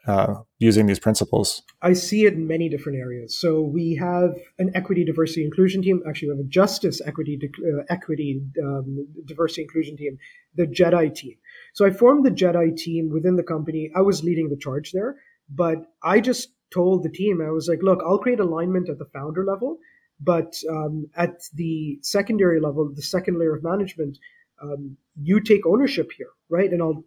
uh, 0.07 0.35
using 0.59 0.85
these 0.87 0.99
principles? 0.99 1.61
I 1.81 1.93
see 1.93 2.25
it 2.25 2.33
in 2.33 2.47
many 2.47 2.69
different 2.69 2.97
areas. 2.97 3.39
So 3.39 3.61
we 3.61 3.95
have 3.95 4.31
an 4.57 4.71
equity, 4.75 5.03
diversity, 5.05 5.43
inclusion 5.43 5.81
team. 5.81 6.01
Actually, 6.07 6.29
we 6.29 6.37
have 6.37 6.45
a 6.45 6.49
justice, 6.49 7.01
equity, 7.05 7.39
uh, 7.43 7.83
equity, 7.89 8.41
um, 8.63 9.07
diversity, 9.25 9.63
inclusion 9.63 9.97
team, 9.97 10.17
the 10.55 10.65
JEDI 10.65 11.13
team. 11.13 11.35
So 11.73 11.85
I 11.85 11.91
formed 11.91 12.25
the 12.25 12.31
JEDI 12.31 12.75
team 12.77 13.09
within 13.11 13.35
the 13.35 13.43
company. 13.43 13.91
I 13.95 14.01
was 14.01 14.23
leading 14.23 14.49
the 14.49 14.57
charge 14.57 14.91
there, 14.91 15.17
but 15.49 15.77
I 16.03 16.19
just 16.19 16.49
told 16.73 17.03
the 17.03 17.09
team, 17.09 17.41
I 17.41 17.51
was 17.51 17.67
like, 17.67 17.81
look, 17.81 17.99
I'll 18.05 18.19
create 18.19 18.39
alignment 18.39 18.89
at 18.89 18.99
the 18.99 19.09
founder 19.13 19.43
level, 19.43 19.77
but 20.19 20.53
um, 20.69 21.07
at 21.15 21.41
the 21.53 21.99
secondary 22.01 22.59
level, 22.59 22.91
the 22.93 23.01
second 23.01 23.39
layer 23.39 23.55
of 23.55 23.63
management, 23.63 24.17
um, 24.61 24.97
you 25.21 25.39
take 25.39 25.65
ownership 25.65 26.11
here, 26.17 26.29
right? 26.49 26.71
And 26.71 26.81
I'll 26.81 27.03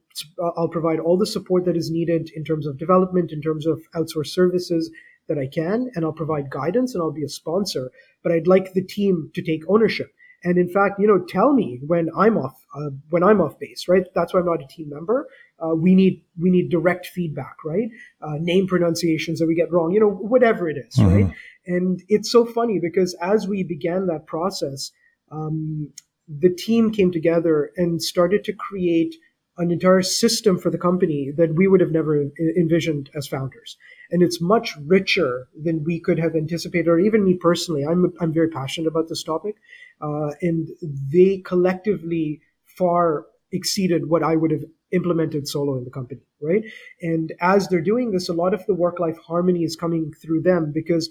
I'll 0.57 0.69
provide 0.69 1.01
all 1.01 1.17
the 1.17 1.27
support 1.27 1.65
that 1.65 1.77
is 1.77 1.91
needed 1.91 2.31
in 2.35 2.45
terms 2.45 2.67
of 2.67 2.79
development, 2.79 3.33
in 3.33 3.41
terms 3.41 3.67
of 3.67 3.81
outsourced 3.95 4.29
services 4.29 4.91
that 5.29 5.39
I 5.39 5.47
can, 5.47 5.91
and 5.95 6.05
I'll 6.05 6.13
provide 6.13 6.51
guidance 6.51 6.95
and 6.95 7.03
I'll 7.03 7.13
be 7.13 7.25
a 7.25 7.29
sponsor. 7.29 7.91
But 8.23 8.33
I'd 8.33 8.47
like 8.47 8.73
the 8.73 8.85
team 8.85 9.31
to 9.35 9.43
take 9.43 9.63
ownership. 9.69 10.13
And 10.45 10.59
in 10.59 10.69
fact, 10.69 10.99
you 10.99 11.07
know, 11.07 11.25
tell 11.29 11.53
me 11.53 11.81
when 11.87 12.11
I'm 12.17 12.37
off 12.37 12.65
uh, 12.75 12.91
when 13.11 13.23
I'm 13.23 13.41
off 13.41 13.59
base, 13.59 13.87
right? 13.89 14.05
That's 14.15 14.35
why 14.35 14.41
I'm 14.41 14.47
not 14.47 14.63
a 14.63 14.67
team 14.67 14.89
member. 14.89 15.29
Uh, 15.63 15.75
we 15.75 15.95
need 15.95 16.25
we 16.41 16.51
need 16.51 16.71
direct 16.71 17.07
feedback, 17.07 17.57
right? 17.65 17.89
Uh, 18.21 18.39
name 18.41 18.67
pronunciations 18.67 19.39
that 19.39 19.47
we 19.47 19.55
get 19.55 19.71
wrong, 19.71 19.93
you 19.93 20.01
know, 20.01 20.11
whatever 20.11 20.69
it 20.69 20.77
is, 20.77 20.97
mm-hmm. 20.97 21.15
right? 21.15 21.35
And 21.67 22.03
it's 22.09 22.31
so 22.31 22.45
funny 22.45 22.81
because 22.81 23.15
as 23.21 23.47
we 23.47 23.63
began 23.63 24.07
that 24.07 24.27
process, 24.27 24.91
um, 25.31 25.93
the 26.41 26.51
team 26.51 26.91
came 26.91 27.11
together 27.11 27.71
and 27.77 28.03
started 28.03 28.45
to 28.45 28.53
create 28.53 29.15
an 29.59 29.71
entire 29.71 30.03
system 30.03 30.59
for 30.59 30.71
the 30.71 30.79
company 30.79 31.31
that 31.37 31.55
we 31.55 31.69
would 31.69 31.81
have 31.81 31.91
never 31.91 32.25
envisioned 32.57 33.11
as 33.15 33.27
founders. 33.29 33.77
And 34.11 34.23
it's 34.23 34.41
much 34.41 34.75
richer 34.87 35.49
than 35.63 35.85
we 35.85 36.01
could 36.01 36.19
have 36.19 36.35
anticipated, 36.35 36.89
or 36.89 36.99
even 36.99 37.25
me 37.25 37.35
personally. 37.35 37.85
I'm, 37.85 38.13
I'm 38.21 38.33
very 38.33 38.49
passionate 38.49 38.89
about 38.89 39.09
this 39.09 39.23
topic. 39.23 39.57
Uh, 40.01 40.31
and 40.41 40.69
they 41.13 41.43
collectively 41.45 42.41
far 42.65 43.27
exceeded 43.53 44.09
what 44.09 44.23
I 44.23 44.37
would 44.37 44.51
have 44.51 44.65
implemented 44.93 45.47
solo 45.49 45.77
in 45.77 45.85
the 45.85 45.91
company, 45.91 46.21
right? 46.41 46.65
And 47.03 47.33
as 47.41 47.69
they're 47.69 47.81
doing 47.81 48.11
this, 48.11 48.29
a 48.29 48.35
lot 48.35 48.55
of 48.55 48.65
the 48.67 48.75
work 48.75 48.99
life 48.99 49.19
harmony 49.19 49.65
is 49.65 49.77
coming 49.77 50.13
through 50.23 50.43
them 50.43 50.73
because 50.75 51.11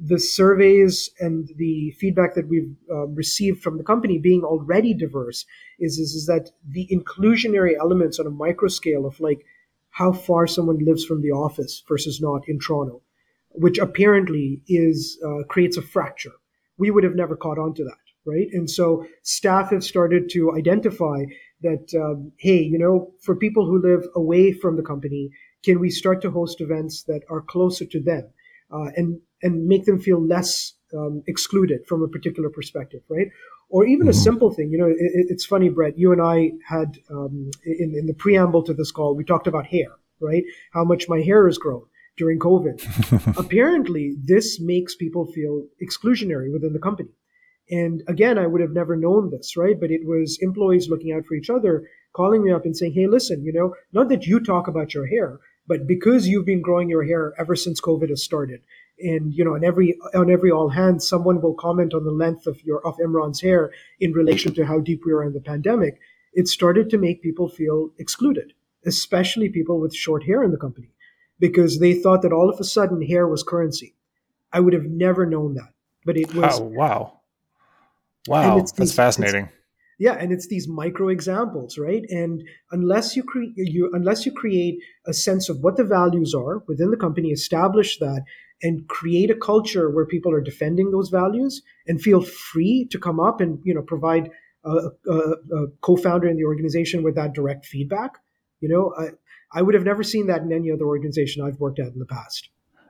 the 0.00 0.18
surveys 0.18 1.10
and 1.20 1.50
the 1.56 1.90
feedback 1.92 2.34
that 2.34 2.48
we've 2.48 2.74
uh, 2.90 3.06
received 3.08 3.62
from 3.62 3.78
the 3.78 3.84
company 3.84 4.18
being 4.18 4.42
already 4.42 4.94
diverse 4.94 5.44
is, 5.78 5.98
is, 5.98 6.14
is 6.14 6.26
that 6.26 6.50
the 6.68 6.88
inclusionary 6.90 7.76
elements 7.78 8.18
on 8.18 8.26
a 8.26 8.30
micro 8.30 8.68
scale 8.68 9.06
of 9.06 9.18
like 9.20 9.44
how 9.90 10.12
far 10.12 10.46
someone 10.46 10.78
lives 10.78 11.04
from 11.04 11.22
the 11.22 11.30
office 11.30 11.82
versus 11.86 12.20
not 12.20 12.48
in 12.48 12.58
Toronto, 12.58 13.02
which 13.50 13.78
apparently 13.78 14.62
is 14.66 15.18
uh, 15.24 15.44
creates 15.48 15.76
a 15.76 15.82
fracture. 15.82 16.32
We 16.78 16.90
would 16.90 17.04
have 17.04 17.14
never 17.14 17.36
caught 17.36 17.58
on 17.58 17.74
to 17.74 17.84
that, 17.84 18.00
right? 18.24 18.48
And 18.52 18.68
so 18.70 19.06
staff 19.22 19.70
have 19.70 19.84
started 19.84 20.30
to 20.30 20.56
identify 20.56 21.24
that 21.60 21.92
um, 21.94 22.32
hey, 22.38 22.62
you 22.62 22.78
know, 22.78 23.12
for 23.20 23.36
people 23.36 23.66
who 23.66 23.80
live 23.80 24.06
away 24.16 24.52
from 24.52 24.76
the 24.76 24.82
company, 24.82 25.30
can 25.62 25.78
we 25.78 25.90
start 25.90 26.22
to 26.22 26.30
host 26.30 26.60
events 26.60 27.04
that 27.04 27.22
are 27.28 27.40
closer 27.40 27.84
to 27.84 28.00
them? 28.00 28.30
Uh, 28.72 28.90
and 28.96 29.20
and 29.42 29.66
make 29.66 29.84
them 29.84 30.00
feel 30.00 30.24
less 30.24 30.74
um, 30.96 31.22
excluded 31.26 31.80
from 31.86 32.02
a 32.02 32.08
particular 32.08 32.48
perspective, 32.48 33.02
right? 33.08 33.28
Or 33.68 33.86
even 33.86 34.02
mm-hmm. 34.02 34.10
a 34.10 34.14
simple 34.14 34.50
thing. 34.50 34.70
You 34.70 34.78
know, 34.78 34.86
it, 34.86 34.96
it's 34.98 35.44
funny, 35.44 35.68
Brett. 35.68 35.98
You 35.98 36.12
and 36.12 36.22
I 36.22 36.52
had 36.66 36.98
um, 37.10 37.50
in 37.64 37.94
in 37.96 38.06
the 38.06 38.14
preamble 38.14 38.62
to 38.64 38.74
this 38.74 38.90
call, 38.90 39.14
we 39.14 39.24
talked 39.24 39.46
about 39.46 39.66
hair, 39.66 39.88
right? 40.20 40.44
How 40.72 40.84
much 40.84 41.08
my 41.08 41.20
hair 41.20 41.46
has 41.46 41.58
grown 41.58 41.84
during 42.16 42.38
COVID. 42.38 43.38
Apparently, 43.38 44.14
this 44.22 44.60
makes 44.60 44.94
people 44.94 45.26
feel 45.32 45.66
exclusionary 45.82 46.52
within 46.52 46.72
the 46.72 46.78
company. 46.78 47.10
And 47.70 48.02
again, 48.08 48.38
I 48.38 48.46
would 48.46 48.60
have 48.60 48.72
never 48.72 48.96
known 48.96 49.30
this, 49.30 49.56
right? 49.56 49.78
But 49.78 49.90
it 49.90 50.02
was 50.04 50.38
employees 50.42 50.88
looking 50.88 51.12
out 51.12 51.24
for 51.26 51.34
each 51.34 51.48
other, 51.48 51.88
calling 52.12 52.44
me 52.44 52.52
up 52.52 52.64
and 52.64 52.76
saying, 52.76 52.92
"Hey, 52.92 53.06
listen, 53.06 53.44
you 53.44 53.52
know, 53.52 53.74
not 53.92 54.08
that 54.10 54.26
you 54.26 54.40
talk 54.40 54.68
about 54.68 54.92
your 54.94 55.06
hair, 55.06 55.38
but 55.72 55.86
because 55.86 56.28
you've 56.28 56.44
been 56.44 56.60
growing 56.60 56.90
your 56.90 57.04
hair 57.04 57.32
ever 57.38 57.56
since 57.56 57.80
COVID 57.80 58.10
has 58.10 58.22
started, 58.22 58.60
and 58.98 59.32
you 59.32 59.42
know 59.42 59.54
on 59.54 59.64
every 59.64 59.98
on 60.14 60.30
every 60.30 60.50
all 60.50 60.68
hands 60.68 61.08
someone 61.08 61.40
will 61.40 61.54
comment 61.54 61.94
on 61.94 62.04
the 62.04 62.10
length 62.10 62.46
of 62.46 62.62
your 62.62 62.86
of 62.86 62.96
imran's 62.98 63.40
hair 63.40 63.70
in 64.00 64.12
relation 64.12 64.54
to 64.54 64.66
how 64.66 64.78
deep 64.80 65.00
we 65.06 65.12
are 65.12 65.24
in 65.24 65.32
the 65.32 65.40
pandemic 65.40 65.98
it 66.34 66.46
started 66.46 66.90
to 66.90 66.98
make 66.98 67.22
people 67.22 67.48
feel 67.48 67.90
excluded 67.98 68.52
especially 68.84 69.48
people 69.48 69.80
with 69.80 69.94
short 69.94 70.24
hair 70.24 70.42
in 70.42 70.50
the 70.50 70.58
company 70.58 70.90
because 71.40 71.80
they 71.80 71.94
thought 71.94 72.22
that 72.22 72.32
all 72.32 72.50
of 72.50 72.60
a 72.60 72.64
sudden 72.64 73.00
hair 73.02 73.26
was 73.26 73.42
currency. 73.42 73.94
I 74.52 74.60
would 74.60 74.74
have 74.74 74.84
never 74.84 75.24
known 75.26 75.54
that 75.54 75.72
but 76.04 76.16
it 76.16 76.34
was 76.34 76.60
oh, 76.60 76.64
wow. 76.64 77.20
Wow 78.28 78.58
that's 78.58 78.72
these, 78.72 78.94
fascinating 78.94 79.48
yeah 80.02 80.16
and 80.18 80.32
it's 80.32 80.48
these 80.48 80.66
micro 80.66 81.08
examples 81.08 81.78
right? 81.78 82.04
And 82.10 82.42
unless 82.72 83.14
you 83.16 83.22
create 83.22 83.52
you 83.56 83.88
unless 83.92 84.26
you 84.26 84.32
create 84.32 84.78
a 85.06 85.14
sense 85.14 85.48
of 85.48 85.60
what 85.60 85.76
the 85.76 85.84
values 85.84 86.34
are 86.34 86.64
within 86.66 86.90
the 86.90 86.96
company 86.96 87.30
establish 87.30 87.98
that 88.00 88.24
and 88.62 88.88
create 88.88 89.30
a 89.30 89.36
culture 89.36 89.90
where 89.90 90.04
people 90.04 90.32
are 90.32 90.40
defending 90.40 90.90
those 90.90 91.08
values 91.08 91.62
and 91.86 92.02
feel 92.02 92.20
free 92.20 92.88
to 92.90 92.98
come 92.98 93.20
up 93.20 93.40
and 93.40 93.60
you 93.64 93.72
know 93.72 93.82
provide 93.82 94.28
a, 94.64 94.74
a, 95.08 95.18
a 95.58 95.66
co-founder 95.82 96.28
in 96.28 96.36
the 96.36 96.44
organization 96.44 97.04
with 97.04 97.14
that 97.14 97.32
direct 97.32 97.64
feedback 97.64 98.18
you 98.60 98.68
know 98.68 98.92
I, 98.98 99.10
I 99.58 99.62
would 99.62 99.74
have 99.74 99.84
never 99.84 100.02
seen 100.02 100.26
that 100.26 100.42
in 100.42 100.52
any 100.52 100.72
other 100.72 100.86
organization 100.96 101.44
i've 101.46 101.60
worked 101.60 101.78
at 101.78 101.92
in 101.92 102.00
the 102.00 102.06
past. 102.06 102.48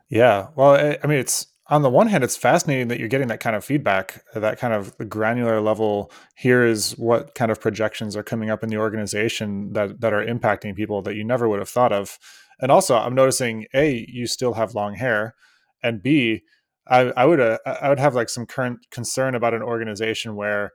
Yeah 0.08 0.48
well 0.56 0.72
i 1.02 1.06
mean 1.06 1.18
it's 1.18 1.51
on 1.68 1.82
the 1.82 1.90
one 1.90 2.08
hand 2.08 2.24
it's 2.24 2.36
fascinating 2.36 2.88
that 2.88 2.98
you're 2.98 3.08
getting 3.08 3.28
that 3.28 3.40
kind 3.40 3.56
of 3.56 3.64
feedback 3.64 4.22
that 4.34 4.58
kind 4.58 4.74
of 4.74 4.96
granular 5.08 5.60
level 5.60 6.10
here 6.36 6.64
is 6.64 6.92
what 6.98 7.34
kind 7.34 7.50
of 7.50 7.60
projections 7.60 8.16
are 8.16 8.22
coming 8.22 8.50
up 8.50 8.62
in 8.62 8.68
the 8.68 8.76
organization 8.76 9.72
that 9.72 10.00
that 10.00 10.12
are 10.12 10.24
impacting 10.24 10.74
people 10.74 11.02
that 11.02 11.14
you 11.14 11.24
never 11.24 11.48
would 11.48 11.60
have 11.60 11.68
thought 11.68 11.92
of 11.92 12.18
and 12.60 12.72
also 12.72 12.96
i'm 12.96 13.14
noticing 13.14 13.66
a 13.74 14.04
you 14.08 14.26
still 14.26 14.54
have 14.54 14.74
long 14.74 14.94
hair 14.94 15.34
and 15.82 16.02
B, 16.02 16.42
I, 16.86 17.12
I 17.16 17.24
would 17.24 17.40
uh, 17.40 17.58
I 17.66 17.88
would 17.88 17.98
have 17.98 18.14
like 18.14 18.28
some 18.28 18.46
current 18.46 18.86
concern 18.90 19.34
about 19.34 19.54
an 19.54 19.62
organization 19.62 20.36
where 20.36 20.72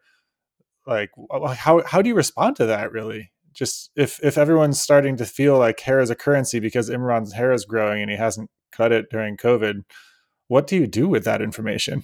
like 0.85 1.11
how 1.55 1.83
how 1.85 2.01
do 2.01 2.09
you 2.09 2.15
respond 2.15 2.55
to 2.57 2.65
that 2.65 2.91
really? 2.91 3.31
Just 3.53 3.91
if 3.95 4.19
if 4.23 4.37
everyone's 4.37 4.79
starting 4.79 5.17
to 5.17 5.25
feel 5.25 5.57
like 5.57 5.79
hair 5.81 5.99
is 5.99 6.09
a 6.09 6.15
currency 6.15 6.59
because 6.59 6.89
Imran's 6.89 7.33
hair 7.33 7.51
is 7.51 7.65
growing 7.65 8.01
and 8.01 8.11
he 8.11 8.17
hasn't 8.17 8.49
cut 8.71 8.91
it 8.91 9.07
during 9.09 9.37
COVID, 9.37 9.83
what 10.47 10.67
do 10.67 10.75
you 10.75 10.87
do 10.87 11.07
with 11.07 11.23
that 11.25 11.41
information? 11.41 12.03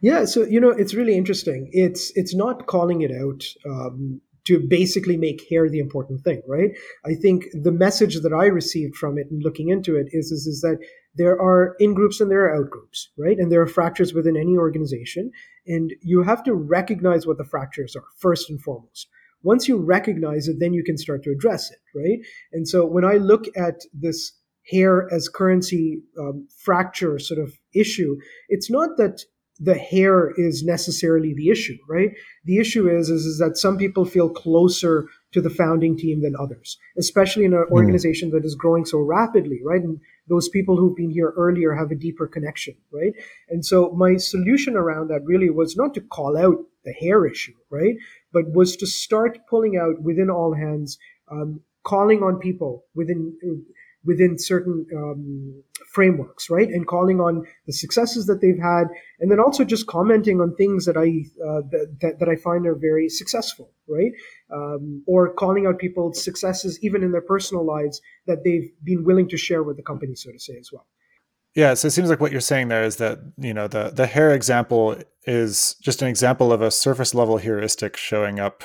Yeah, 0.00 0.24
so 0.24 0.42
you 0.42 0.60
know 0.60 0.70
it's 0.70 0.94
really 0.94 1.16
interesting. 1.16 1.68
It's 1.72 2.12
it's 2.16 2.34
not 2.34 2.66
calling 2.66 3.02
it 3.02 3.12
out 3.12 3.44
um, 3.64 4.20
to 4.44 4.58
basically 4.58 5.16
make 5.16 5.48
hair 5.48 5.68
the 5.68 5.78
important 5.78 6.22
thing, 6.22 6.42
right? 6.48 6.70
I 7.04 7.14
think 7.14 7.46
the 7.54 7.70
message 7.70 8.20
that 8.20 8.32
I 8.32 8.46
received 8.46 8.96
from 8.96 9.16
it 9.16 9.28
and 9.30 9.42
looking 9.42 9.68
into 9.68 9.96
it 9.96 10.08
is 10.10 10.32
is, 10.32 10.46
is 10.46 10.60
that 10.62 10.78
there 11.14 11.40
are 11.40 11.76
in 11.78 11.94
groups 11.94 12.20
and 12.20 12.30
there 12.30 12.44
are 12.44 12.56
out 12.56 12.70
groups, 12.70 13.10
right? 13.18 13.38
And 13.38 13.52
there 13.52 13.60
are 13.60 13.66
fractures 13.66 14.14
within 14.14 14.36
any 14.36 14.56
organization. 14.56 15.30
And 15.66 15.92
you 16.00 16.22
have 16.22 16.42
to 16.44 16.54
recognize 16.54 17.26
what 17.26 17.38
the 17.38 17.44
fractures 17.44 17.94
are 17.94 18.04
first 18.18 18.50
and 18.50 18.60
foremost. 18.60 19.08
Once 19.42 19.68
you 19.68 19.76
recognize 19.76 20.48
it, 20.48 20.56
then 20.58 20.72
you 20.72 20.82
can 20.82 20.96
start 20.96 21.22
to 21.24 21.30
address 21.30 21.70
it, 21.70 21.78
right? 21.94 22.18
And 22.52 22.66
so 22.66 22.86
when 22.86 23.04
I 23.04 23.14
look 23.14 23.44
at 23.56 23.80
this 23.92 24.32
hair 24.70 25.08
as 25.12 25.28
currency 25.28 26.02
um, 26.18 26.48
fracture 26.56 27.18
sort 27.18 27.40
of 27.40 27.52
issue, 27.74 28.16
it's 28.48 28.70
not 28.70 28.96
that 28.96 29.22
the 29.62 29.74
hair 29.74 30.32
is 30.36 30.64
necessarily 30.64 31.34
the 31.34 31.48
issue, 31.48 31.76
right? 31.88 32.10
The 32.44 32.58
issue 32.58 32.88
is, 32.88 33.08
is, 33.08 33.24
is 33.24 33.38
that 33.38 33.56
some 33.56 33.76
people 33.76 34.04
feel 34.04 34.28
closer 34.28 35.06
to 35.32 35.40
the 35.40 35.50
founding 35.50 35.96
team 35.96 36.20
than 36.20 36.34
others, 36.38 36.76
especially 36.98 37.44
in 37.44 37.54
an 37.54 37.64
hmm. 37.68 37.74
organization 37.74 38.30
mm. 38.30 38.32
that 38.32 38.44
is 38.44 38.56
growing 38.56 38.84
so 38.84 38.98
rapidly, 38.98 39.60
right? 39.64 39.80
And 39.80 40.00
those 40.28 40.48
people 40.48 40.76
who've 40.76 40.96
been 40.96 41.10
here 41.10 41.32
earlier 41.36 41.74
have 41.74 41.90
a 41.90 41.94
deeper 41.96 42.26
connection, 42.26 42.74
right? 42.92 43.12
And 43.48 43.64
so 43.64 43.92
my 43.92 44.16
solution 44.16 44.76
around 44.76 45.08
that 45.08 45.24
really 45.24 45.50
was 45.50 45.76
not 45.76 45.94
to 45.94 46.00
call 46.00 46.36
out 46.36 46.56
the 46.84 46.92
hair 46.92 47.24
issue, 47.24 47.54
right? 47.70 47.94
But 48.32 48.52
was 48.52 48.76
to 48.76 48.86
start 48.86 49.38
pulling 49.48 49.76
out 49.76 50.02
within 50.02 50.28
all 50.28 50.54
hands, 50.54 50.98
um, 51.30 51.60
calling 51.84 52.22
on 52.22 52.38
people 52.38 52.84
within 52.94 53.36
within 54.04 54.38
certain 54.38 54.86
um, 54.96 55.62
frameworks, 55.92 56.50
right? 56.50 56.68
And 56.68 56.86
calling 56.86 57.20
on 57.20 57.44
the 57.66 57.72
successes 57.72 58.26
that 58.26 58.40
they've 58.40 58.58
had, 58.58 58.84
and 59.20 59.30
then 59.30 59.40
also 59.40 59.64
just 59.64 59.86
commenting 59.86 60.40
on 60.40 60.54
things 60.56 60.86
that 60.86 60.96
I 60.96 61.08
uh, 61.44 61.62
that, 62.00 62.16
that 62.18 62.28
I 62.28 62.36
find 62.36 62.66
are 62.66 62.74
very 62.74 63.08
successful, 63.08 63.70
right? 63.88 64.12
Um, 64.52 65.02
or 65.06 65.32
calling 65.34 65.66
out 65.66 65.78
people's 65.78 66.22
successes 66.22 66.78
even 66.82 67.02
in 67.02 67.12
their 67.12 67.22
personal 67.22 67.64
lives 67.64 68.00
that 68.26 68.44
they've 68.44 68.70
been 68.84 69.04
willing 69.04 69.28
to 69.28 69.36
share 69.36 69.62
with 69.62 69.76
the 69.76 69.82
company, 69.82 70.14
so 70.14 70.32
to 70.32 70.38
say, 70.38 70.54
as 70.58 70.70
well. 70.72 70.86
Yeah, 71.54 71.74
so 71.74 71.88
it 71.88 71.90
seems 71.90 72.08
like 72.08 72.20
what 72.20 72.32
you're 72.32 72.40
saying 72.40 72.68
there 72.68 72.84
is 72.84 72.96
that 72.96 73.18
you 73.36 73.52
know 73.52 73.68
the 73.68 73.90
the 73.90 74.06
hair 74.06 74.32
example 74.32 74.96
is 75.26 75.76
just 75.82 76.02
an 76.02 76.08
example 76.08 76.52
of 76.52 76.62
a 76.62 76.70
surface 76.70 77.14
level 77.14 77.36
heuristic 77.36 77.96
showing 77.96 78.40
up 78.40 78.64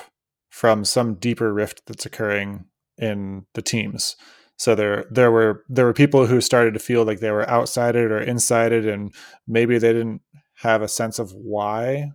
from 0.49 0.85
some 0.85 1.15
deeper 1.15 1.53
rift 1.53 1.83
that's 1.85 2.05
occurring 2.05 2.65
in 2.97 3.45
the 3.53 3.61
teams. 3.61 4.15
So 4.57 4.73
there 4.73 5.05
there 5.11 5.31
were 5.31 5.63
there 5.69 5.85
were 5.85 5.93
people 5.93 6.25
who 6.25 6.41
started 6.41 6.73
to 6.73 6.79
feel 6.79 7.05
like 7.05 7.19
they 7.19 7.31
were 7.31 7.49
outside 7.49 7.95
it 7.95 8.11
or 8.11 8.19
inside 8.19 8.71
it, 8.71 8.85
and 8.85 9.13
maybe 9.47 9.77
they 9.77 9.93
didn't 9.93 10.21
have 10.55 10.81
a 10.81 10.87
sense 10.87 11.19
of 11.19 11.31
why, 11.31 12.11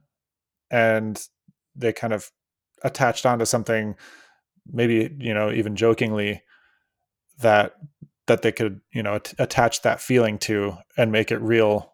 and 0.70 1.24
they 1.76 1.92
kind 1.92 2.12
of 2.12 2.30
attached 2.82 3.24
onto 3.26 3.44
something, 3.44 3.94
maybe 4.70 5.14
you 5.18 5.32
know 5.32 5.52
even 5.52 5.76
jokingly, 5.76 6.42
that 7.40 7.74
that 8.26 8.42
they 8.42 8.50
could 8.52 8.80
you 8.92 9.04
know 9.04 9.20
attach 9.38 9.82
that 9.82 10.00
feeling 10.00 10.36
to 10.38 10.76
and 10.96 11.12
make 11.12 11.30
it 11.30 11.40
real. 11.40 11.92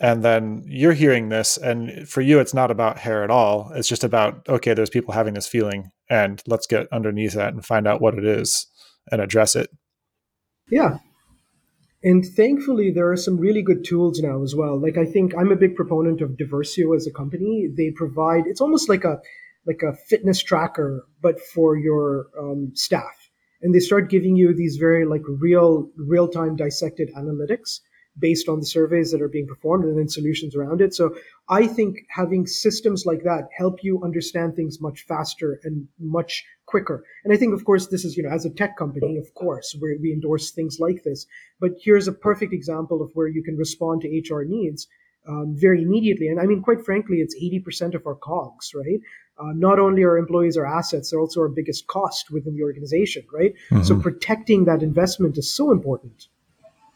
And 0.00 0.24
then 0.24 0.64
you're 0.66 0.92
hearing 0.92 1.28
this 1.28 1.56
and 1.56 2.08
for 2.08 2.20
you 2.20 2.40
it's 2.40 2.52
not 2.52 2.72
about 2.72 2.98
hair 2.98 3.22
at 3.22 3.30
all. 3.30 3.70
It's 3.74 3.88
just 3.88 4.02
about 4.02 4.46
okay 4.48 4.74
there's 4.74 4.90
people 4.90 5.14
having 5.14 5.34
this 5.34 5.46
feeling 5.46 5.92
and 6.10 6.42
let's 6.48 6.66
get 6.66 6.88
underneath 6.92 7.34
that 7.34 7.54
and 7.54 7.64
find 7.64 7.86
out 7.86 8.00
what 8.00 8.18
it 8.18 8.24
is 8.24 8.66
and 9.10 9.20
address 9.20 9.56
it. 9.56 9.70
Yeah. 10.70 10.98
And 12.02 12.24
thankfully 12.24 12.90
there 12.90 13.10
are 13.10 13.16
some 13.16 13.38
really 13.38 13.62
good 13.62 13.84
tools 13.84 14.20
now 14.20 14.42
as 14.42 14.54
well. 14.54 14.78
Like 14.78 14.98
i 14.98 15.04
think 15.04 15.34
i'm 15.36 15.52
a 15.52 15.56
big 15.56 15.74
proponent 15.74 16.20
of 16.20 16.36
diversio 16.36 16.94
as 16.94 17.06
a 17.06 17.12
company. 17.12 17.68
They 17.74 17.90
provide 17.90 18.46
it's 18.46 18.60
almost 18.60 18.88
like 18.88 19.04
a 19.04 19.20
like 19.66 19.82
a 19.82 19.96
fitness 19.96 20.42
tracker 20.42 21.06
but 21.22 21.40
for 21.40 21.76
your 21.76 22.26
um, 22.38 22.72
staff. 22.74 23.30
And 23.62 23.74
they 23.74 23.78
start 23.78 24.10
giving 24.10 24.36
you 24.36 24.54
these 24.54 24.76
very 24.76 25.06
like 25.06 25.22
real 25.26 25.88
real 25.96 26.28
time 26.28 26.56
dissected 26.56 27.10
analytics 27.16 27.80
based 28.18 28.48
on 28.48 28.60
the 28.60 28.66
surveys 28.66 29.10
that 29.10 29.20
are 29.20 29.28
being 29.28 29.46
performed 29.46 29.84
and 29.84 29.98
then 29.98 30.08
solutions 30.08 30.54
around 30.54 30.80
it. 30.80 30.94
So 30.94 31.14
I 31.48 31.66
think 31.66 31.98
having 32.10 32.46
systems 32.46 33.04
like 33.06 33.24
that 33.24 33.48
help 33.56 33.82
you 33.82 34.02
understand 34.04 34.54
things 34.54 34.80
much 34.80 35.04
faster 35.06 35.60
and 35.64 35.88
much 35.98 36.44
quicker. 36.66 37.04
And 37.24 37.32
I 37.32 37.36
think, 37.36 37.54
of 37.54 37.64
course, 37.64 37.88
this 37.88 38.04
is, 38.04 38.16
you 38.16 38.22
know, 38.22 38.30
as 38.30 38.44
a 38.44 38.50
tech 38.50 38.76
company, 38.76 39.18
of 39.18 39.34
course, 39.34 39.74
where 39.78 39.96
we 40.00 40.12
endorse 40.12 40.52
things 40.52 40.78
like 40.78 41.02
this. 41.04 41.26
But 41.60 41.72
here's 41.82 42.08
a 42.08 42.12
perfect 42.12 42.52
example 42.52 43.02
of 43.02 43.10
where 43.14 43.26
you 43.26 43.42
can 43.42 43.56
respond 43.56 44.02
to 44.02 44.08
HR 44.08 44.44
needs 44.44 44.86
um, 45.28 45.56
very 45.58 45.82
immediately. 45.82 46.28
And 46.28 46.40
I 46.40 46.44
mean, 46.46 46.62
quite 46.62 46.84
frankly, 46.84 47.18
it's 47.18 47.34
80% 47.34 47.94
of 47.94 48.06
our 48.06 48.14
COGS, 48.14 48.74
right? 48.74 49.00
Uh, 49.38 49.52
not 49.54 49.80
only 49.80 50.04
are 50.04 50.16
employees 50.16 50.56
our 50.56 50.66
assets, 50.66 51.10
they're 51.10 51.20
also 51.20 51.40
our 51.40 51.48
biggest 51.48 51.88
cost 51.88 52.30
within 52.30 52.54
the 52.54 52.62
organization, 52.62 53.24
right? 53.32 53.54
Mm-hmm. 53.70 53.82
So 53.82 53.98
protecting 53.98 54.66
that 54.66 54.82
investment 54.82 55.36
is 55.36 55.52
so 55.52 55.72
important. 55.72 56.28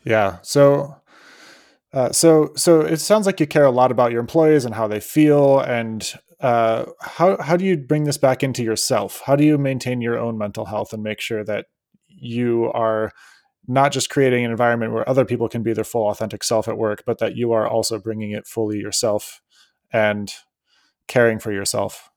Yeah. 0.04 0.38
So 0.42 0.96
uh, 1.92 2.12
so, 2.12 2.52
so 2.56 2.80
it 2.80 2.98
sounds 2.98 3.26
like 3.26 3.40
you 3.40 3.46
care 3.46 3.64
a 3.64 3.70
lot 3.70 3.90
about 3.90 4.12
your 4.12 4.20
employees 4.20 4.64
and 4.64 4.74
how 4.74 4.86
they 4.86 5.00
feel. 5.00 5.60
And 5.60 6.12
uh, 6.40 6.86
how 7.00 7.40
how 7.42 7.56
do 7.56 7.64
you 7.64 7.76
bring 7.76 8.04
this 8.04 8.18
back 8.18 8.42
into 8.42 8.62
yourself? 8.62 9.22
How 9.24 9.36
do 9.36 9.44
you 9.44 9.58
maintain 9.58 10.00
your 10.00 10.18
own 10.18 10.38
mental 10.38 10.66
health 10.66 10.92
and 10.92 11.02
make 11.02 11.20
sure 11.20 11.44
that 11.44 11.66
you 12.06 12.70
are 12.72 13.12
not 13.66 13.92
just 13.92 14.08
creating 14.10 14.44
an 14.44 14.50
environment 14.50 14.92
where 14.92 15.08
other 15.08 15.24
people 15.24 15.48
can 15.48 15.62
be 15.62 15.72
their 15.72 15.84
full 15.84 16.08
authentic 16.08 16.42
self 16.44 16.68
at 16.68 16.78
work, 16.78 17.02
but 17.06 17.18
that 17.18 17.36
you 17.36 17.52
are 17.52 17.68
also 17.68 17.98
bringing 17.98 18.30
it 18.30 18.46
fully 18.46 18.78
yourself 18.78 19.40
and 19.92 20.32
caring 21.06 21.38
for 21.38 21.52
yourself 21.52 22.10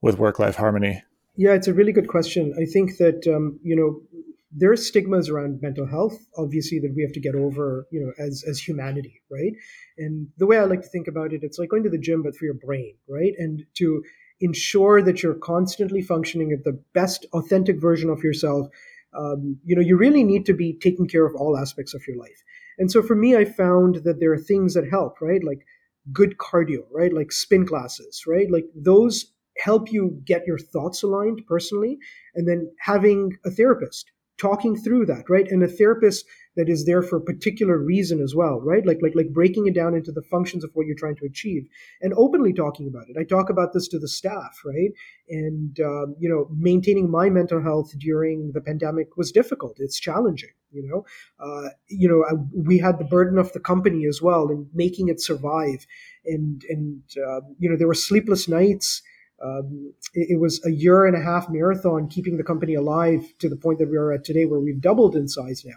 with 0.00 0.18
work 0.18 0.38
life 0.38 0.56
harmony? 0.56 1.02
Yeah, 1.36 1.52
it's 1.52 1.66
a 1.66 1.74
really 1.74 1.92
good 1.92 2.08
question. 2.08 2.54
I 2.60 2.64
think 2.64 2.98
that 2.98 3.26
um, 3.26 3.58
you 3.62 3.74
know 3.74 4.13
there 4.56 4.70
are 4.70 4.76
stigmas 4.76 5.28
around 5.28 5.60
mental 5.60 5.86
health, 5.86 6.16
obviously, 6.36 6.78
that 6.78 6.94
we 6.94 7.02
have 7.02 7.12
to 7.12 7.20
get 7.20 7.34
over, 7.34 7.86
you 7.90 8.00
know, 8.00 8.12
as 8.24 8.44
as 8.48 8.58
humanity, 8.58 9.22
right? 9.30 9.52
And 9.98 10.28
the 10.38 10.46
way 10.46 10.58
I 10.58 10.64
like 10.64 10.82
to 10.82 10.88
think 10.88 11.08
about 11.08 11.32
it, 11.32 11.42
it's 11.42 11.58
like 11.58 11.70
going 11.70 11.82
to 11.84 11.90
the 11.90 11.98
gym, 11.98 12.22
but 12.22 12.36
for 12.36 12.44
your 12.44 12.54
brain, 12.54 12.94
right? 13.08 13.34
And 13.38 13.64
to 13.74 14.02
ensure 14.40 15.02
that 15.02 15.22
you're 15.22 15.34
constantly 15.34 16.02
functioning 16.02 16.52
at 16.52 16.64
the 16.64 16.80
best 16.92 17.26
authentic 17.32 17.80
version 17.80 18.10
of 18.10 18.22
yourself, 18.22 18.68
um, 19.16 19.58
you 19.64 19.74
know, 19.74 19.82
you 19.82 19.96
really 19.96 20.24
need 20.24 20.46
to 20.46 20.52
be 20.52 20.72
taking 20.74 21.08
care 21.08 21.24
of 21.24 21.34
all 21.36 21.56
aspects 21.56 21.94
of 21.94 22.02
your 22.06 22.16
life. 22.16 22.42
And 22.78 22.90
so 22.90 23.02
for 23.02 23.14
me, 23.14 23.36
I 23.36 23.44
found 23.44 23.96
that 24.04 24.20
there 24.20 24.32
are 24.32 24.38
things 24.38 24.74
that 24.74 24.88
help, 24.88 25.20
right? 25.20 25.42
Like 25.42 25.64
good 26.12 26.36
cardio, 26.38 26.80
right? 26.92 27.12
Like 27.12 27.32
spin 27.32 27.66
classes, 27.66 28.24
right? 28.26 28.50
Like 28.50 28.66
those 28.74 29.32
help 29.58 29.92
you 29.92 30.20
get 30.24 30.46
your 30.46 30.58
thoughts 30.58 31.02
aligned 31.02 31.42
personally, 31.46 31.98
and 32.34 32.48
then 32.48 32.70
having 32.80 33.36
a 33.44 33.50
therapist 33.50 34.10
talking 34.44 34.76
through 34.76 35.06
that 35.06 35.24
right? 35.34 35.48
And 35.50 35.62
a 35.62 35.68
therapist 35.68 36.24
that 36.56 36.68
is 36.68 36.84
there 36.86 37.02
for 37.02 37.16
a 37.16 37.28
particular 37.32 37.76
reason 37.78 38.20
as 38.20 38.34
well 38.34 38.60
right? 38.60 38.84
Like 38.86 39.00
like 39.02 39.14
like 39.20 39.30
breaking 39.38 39.66
it 39.66 39.74
down 39.74 39.94
into 39.94 40.12
the 40.12 40.26
functions 40.34 40.62
of 40.64 40.70
what 40.74 40.86
you're 40.86 41.02
trying 41.04 41.16
to 41.16 41.26
achieve 41.32 41.62
and 42.02 42.12
openly 42.24 42.52
talking 42.52 42.86
about 42.88 43.08
it. 43.08 43.16
I 43.18 43.24
talk 43.24 43.48
about 43.50 43.72
this 43.72 43.88
to 43.88 43.98
the 43.98 44.08
staff 44.08 44.54
right? 44.64 44.92
And 45.28 45.80
um, 45.80 46.14
you 46.18 46.28
know 46.28 46.42
maintaining 46.70 47.10
my 47.10 47.30
mental 47.30 47.62
health 47.62 47.90
during 47.98 48.52
the 48.52 48.60
pandemic 48.60 49.16
was 49.16 49.32
difficult. 49.40 49.76
It's 49.78 49.98
challenging 49.98 50.54
you 50.74 50.82
know? 50.88 51.00
Uh, 51.44 51.68
you 51.88 52.08
know 52.08 52.24
I, 52.30 52.32
we 52.70 52.78
had 52.78 52.98
the 52.98 53.10
burden 53.16 53.38
of 53.38 53.52
the 53.52 53.60
company 53.60 54.06
as 54.06 54.20
well 54.20 54.48
and 54.48 54.66
making 54.74 55.08
it 55.08 55.20
survive. 55.20 55.86
And 56.26 56.64
and 56.68 57.02
uh, 57.26 57.40
you 57.58 57.70
know 57.70 57.76
there 57.78 57.92
were 57.92 58.02
sleepless 58.08 58.48
nights 58.48 59.02
um, 59.42 59.92
it, 60.14 60.28
it, 60.30 60.40
was 60.40 60.64
a 60.64 60.70
year 60.70 61.06
and 61.06 61.16
a 61.16 61.20
half 61.20 61.48
marathon 61.48 62.08
keeping 62.08 62.36
the 62.36 62.44
company 62.44 62.74
alive 62.74 63.22
to 63.40 63.48
the 63.48 63.56
point 63.56 63.78
that 63.78 63.90
we 63.90 63.96
are 63.96 64.12
at 64.12 64.24
today, 64.24 64.46
where 64.46 64.60
we've 64.60 64.80
doubled 64.80 65.16
in 65.16 65.28
size 65.28 65.64
now. 65.64 65.76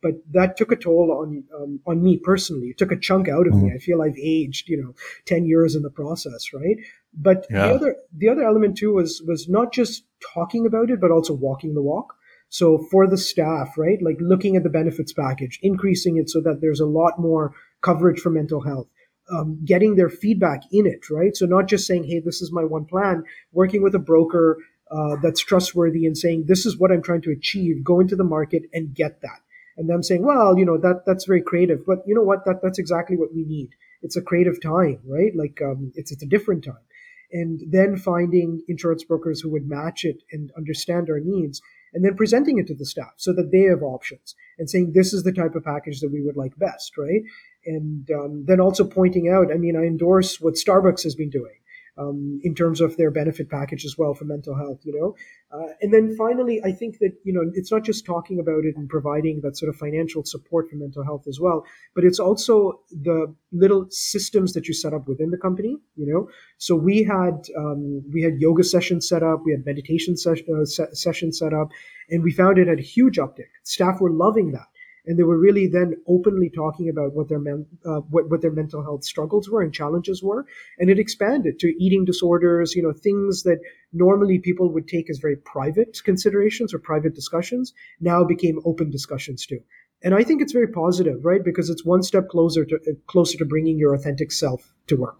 But 0.00 0.14
that 0.30 0.56
took 0.56 0.70
a 0.70 0.76
toll 0.76 1.10
on 1.10 1.44
um, 1.56 1.80
on 1.86 2.02
me 2.02 2.18
personally. 2.18 2.68
It 2.68 2.78
took 2.78 2.92
a 2.92 2.98
chunk 2.98 3.28
out 3.28 3.48
of 3.48 3.54
mm-hmm. 3.54 3.66
me. 3.66 3.72
I 3.74 3.78
feel 3.78 4.00
I've 4.00 4.18
aged, 4.18 4.68
you 4.68 4.80
know, 4.80 4.94
ten 5.26 5.44
years 5.44 5.74
in 5.74 5.82
the 5.82 5.90
process, 5.90 6.52
right? 6.52 6.76
But 7.12 7.46
yeah. 7.50 7.66
the 7.66 7.74
other 7.74 7.96
the 8.16 8.28
other 8.28 8.44
element 8.44 8.76
too 8.76 8.94
was 8.94 9.22
was 9.26 9.48
not 9.48 9.72
just 9.72 10.04
talking 10.34 10.66
about 10.66 10.90
it, 10.90 11.00
but 11.00 11.10
also 11.10 11.34
walking 11.34 11.74
the 11.74 11.82
walk. 11.82 12.14
So 12.50 12.78
for 12.90 13.06
the 13.06 13.18
staff, 13.18 13.76
right, 13.76 14.00
like 14.00 14.16
looking 14.20 14.56
at 14.56 14.62
the 14.62 14.70
benefits 14.70 15.12
package, 15.12 15.58
increasing 15.62 16.16
it 16.16 16.30
so 16.30 16.40
that 16.42 16.60
there's 16.60 16.80
a 16.80 16.86
lot 16.86 17.18
more 17.18 17.54
coverage 17.82 18.20
for 18.20 18.30
mental 18.30 18.62
health 18.62 18.86
um, 19.30 19.58
getting 19.64 19.96
their 19.96 20.08
feedback 20.08 20.62
in 20.72 20.86
it, 20.86 21.10
right? 21.10 21.36
So 21.36 21.46
not 21.46 21.68
just 21.68 21.86
saying, 21.86 22.04
"Hey, 22.04 22.20
this 22.20 22.40
is 22.42 22.52
my 22.52 22.64
one 22.64 22.84
plan." 22.84 23.24
Working 23.52 23.82
with 23.82 23.94
a 23.94 23.98
broker 23.98 24.58
uh, 24.90 25.16
that's 25.22 25.40
trustworthy 25.40 26.06
and 26.06 26.16
saying, 26.16 26.44
"This 26.46 26.66
is 26.66 26.78
what 26.78 26.90
I'm 26.90 27.02
trying 27.02 27.22
to 27.22 27.30
achieve." 27.30 27.84
Go 27.84 28.00
into 28.00 28.16
the 28.16 28.24
market 28.24 28.62
and 28.72 28.94
get 28.94 29.20
that, 29.22 29.40
and 29.76 29.88
them 29.88 30.02
saying, 30.02 30.24
"Well, 30.24 30.58
you 30.58 30.64
know 30.64 30.78
that 30.78 31.04
that's 31.06 31.24
very 31.26 31.42
creative, 31.42 31.84
but 31.86 32.02
you 32.06 32.14
know 32.14 32.22
what? 32.22 32.44
That 32.44 32.62
that's 32.62 32.78
exactly 32.78 33.16
what 33.16 33.34
we 33.34 33.44
need. 33.44 33.70
It's 34.02 34.16
a 34.16 34.22
creative 34.22 34.60
time, 34.62 35.00
right? 35.06 35.34
Like 35.34 35.60
um, 35.62 35.92
it's 35.94 36.12
it's 36.12 36.22
a 36.22 36.26
different 36.26 36.64
time." 36.64 36.84
And 37.30 37.60
then 37.70 37.96
finding 37.98 38.62
insurance 38.68 39.04
brokers 39.04 39.42
who 39.42 39.50
would 39.50 39.68
match 39.68 40.04
it 40.04 40.22
and 40.32 40.50
understand 40.56 41.10
our 41.10 41.20
needs, 41.20 41.60
and 41.92 42.04
then 42.04 42.16
presenting 42.16 42.58
it 42.58 42.66
to 42.68 42.74
the 42.74 42.86
staff 42.86 43.12
so 43.16 43.32
that 43.34 43.50
they 43.52 43.62
have 43.62 43.82
options 43.82 44.34
and 44.58 44.68
saying 44.68 44.92
this 44.92 45.12
is 45.12 45.22
the 45.22 45.32
type 45.32 45.54
of 45.54 45.64
package 45.64 46.00
that 46.00 46.12
we 46.12 46.22
would 46.22 46.36
like 46.36 46.56
best, 46.58 46.96
right? 46.96 47.22
And 47.64 48.08
um, 48.10 48.44
then 48.46 48.60
also 48.60 48.84
pointing 48.84 49.28
out, 49.28 49.52
I 49.52 49.56
mean, 49.56 49.76
I 49.76 49.84
endorse 49.84 50.40
what 50.40 50.54
Starbucks 50.54 51.02
has 51.02 51.14
been 51.14 51.30
doing 51.30 51.58
um, 51.98 52.40
in 52.42 52.54
terms 52.54 52.80
of 52.80 52.96
their 52.96 53.10
benefit 53.10 53.50
package 53.50 53.84
as 53.84 53.96
well 53.98 54.14
for 54.14 54.24
mental 54.24 54.56
health, 54.56 54.80
you 54.84 54.98
know. 54.98 55.14
Uh, 55.50 55.72
and 55.80 55.92
then 55.92 56.14
finally, 56.16 56.60
I 56.64 56.72
think 56.72 56.98
that, 56.98 57.12
you 57.24 57.32
know, 57.32 57.50
it's 57.54 57.72
not 57.72 57.84
just 57.84 58.06
talking 58.06 58.38
about 58.38 58.64
it 58.64 58.76
and 58.76 58.88
providing 58.88 59.40
that 59.42 59.56
sort 59.56 59.68
of 59.68 59.76
financial 59.76 60.24
support 60.24 60.70
for 60.70 60.76
mental 60.76 61.04
health 61.04 61.24
as 61.28 61.40
well, 61.40 61.64
but 61.94 62.04
it's 62.04 62.20
also 62.20 62.80
the 62.90 63.34
little 63.52 63.86
systems 63.90 64.52
that 64.52 64.68
you 64.68 64.74
set 64.74 64.94
up 64.94 65.08
within 65.08 65.30
the 65.30 65.38
company, 65.38 65.76
you 65.96 66.06
know. 66.06 66.28
So 66.58 66.76
we 66.76 67.02
had 67.02 67.46
um, 67.56 68.02
we 68.12 68.22
had 68.22 68.34
yoga 68.38 68.62
sessions 68.62 69.08
set 69.08 69.22
up, 69.22 69.42
we 69.44 69.52
had 69.52 69.66
meditation 69.66 70.16
ses- 70.16 70.42
uh, 70.48 70.64
se- 70.64 70.92
sessions 70.92 71.38
set 71.38 71.52
up, 71.52 71.70
and 72.10 72.22
we 72.22 72.30
found 72.30 72.58
it 72.58 72.68
had 72.68 72.78
a 72.78 72.82
huge 72.82 73.16
uptick. 73.16 73.48
Staff 73.64 74.00
were 74.00 74.10
loving 74.10 74.52
that 74.52 74.66
and 75.08 75.18
they 75.18 75.22
were 75.22 75.38
really 75.38 75.66
then 75.66 75.94
openly 76.06 76.50
talking 76.54 76.88
about 76.88 77.14
what 77.14 77.28
their 77.28 77.38
men, 77.38 77.66
uh, 77.84 78.00
what, 78.10 78.30
what 78.30 78.42
their 78.42 78.52
mental 78.52 78.82
health 78.82 79.02
struggles 79.02 79.48
were 79.48 79.62
and 79.62 79.72
challenges 79.72 80.22
were. 80.22 80.44
And 80.78 80.90
it 80.90 80.98
expanded 80.98 81.58
to 81.60 81.74
eating 81.82 82.04
disorders 82.04 82.74
you 82.76 82.82
know 82.82 82.92
things 82.92 83.42
that 83.42 83.58
normally 83.92 84.38
people 84.38 84.70
would 84.72 84.86
take 84.86 85.08
as 85.08 85.18
very 85.18 85.36
private 85.36 85.98
considerations 86.04 86.74
or 86.74 86.78
private 86.78 87.14
discussions 87.14 87.72
now 88.00 88.22
became 88.22 88.60
open 88.66 88.90
discussions 88.90 89.46
too. 89.46 89.60
And 90.04 90.14
i 90.14 90.22
think 90.22 90.42
it's 90.42 90.52
very 90.52 90.68
positive 90.68 91.24
right? 91.24 91.42
Because 91.42 91.70
it's 91.70 91.84
one 91.84 92.02
step 92.02 92.28
closer 92.28 92.64
to 92.66 92.76
uh, 92.76 92.92
closer 93.06 93.38
to 93.38 93.46
bringing 93.46 93.78
your 93.78 93.94
authentic 93.94 94.30
self 94.30 94.74
to 94.88 94.96
work. 94.96 95.18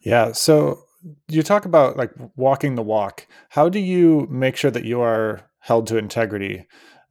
Yeah. 0.00 0.32
So 0.32 0.84
you 1.28 1.42
talk 1.42 1.64
about 1.64 1.96
like 1.96 2.10
walking 2.36 2.74
the 2.74 2.82
walk. 2.82 3.26
How 3.50 3.68
do 3.68 3.78
you 3.78 4.26
make 4.30 4.56
sure 4.56 4.70
that 4.70 4.84
you 4.84 5.00
are 5.00 5.48
held 5.60 5.86
to 5.86 5.96
integrity 5.96 6.66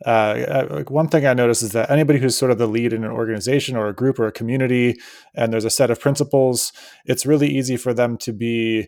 uh, 0.05 0.67
like 0.69 0.91
one 0.91 1.07
thing 1.07 1.25
I 1.25 1.33
notice 1.33 1.61
is 1.61 1.71
that 1.71 1.89
anybody 1.89 2.19
who's 2.19 2.37
sort 2.37 2.51
of 2.51 2.57
the 2.57 2.67
lead 2.67 2.93
in 2.93 3.03
an 3.03 3.11
organization 3.11 3.75
or 3.75 3.87
a 3.87 3.95
group 3.95 4.19
or 4.19 4.27
a 4.27 4.31
community, 4.31 4.99
and 5.35 5.51
there's 5.51 5.65
a 5.65 5.69
set 5.69 5.89
of 5.89 5.99
principles, 5.99 6.71
it's 7.05 7.25
really 7.25 7.47
easy 7.47 7.77
for 7.77 7.93
them 7.93 8.17
to 8.17 8.31
be 8.31 8.87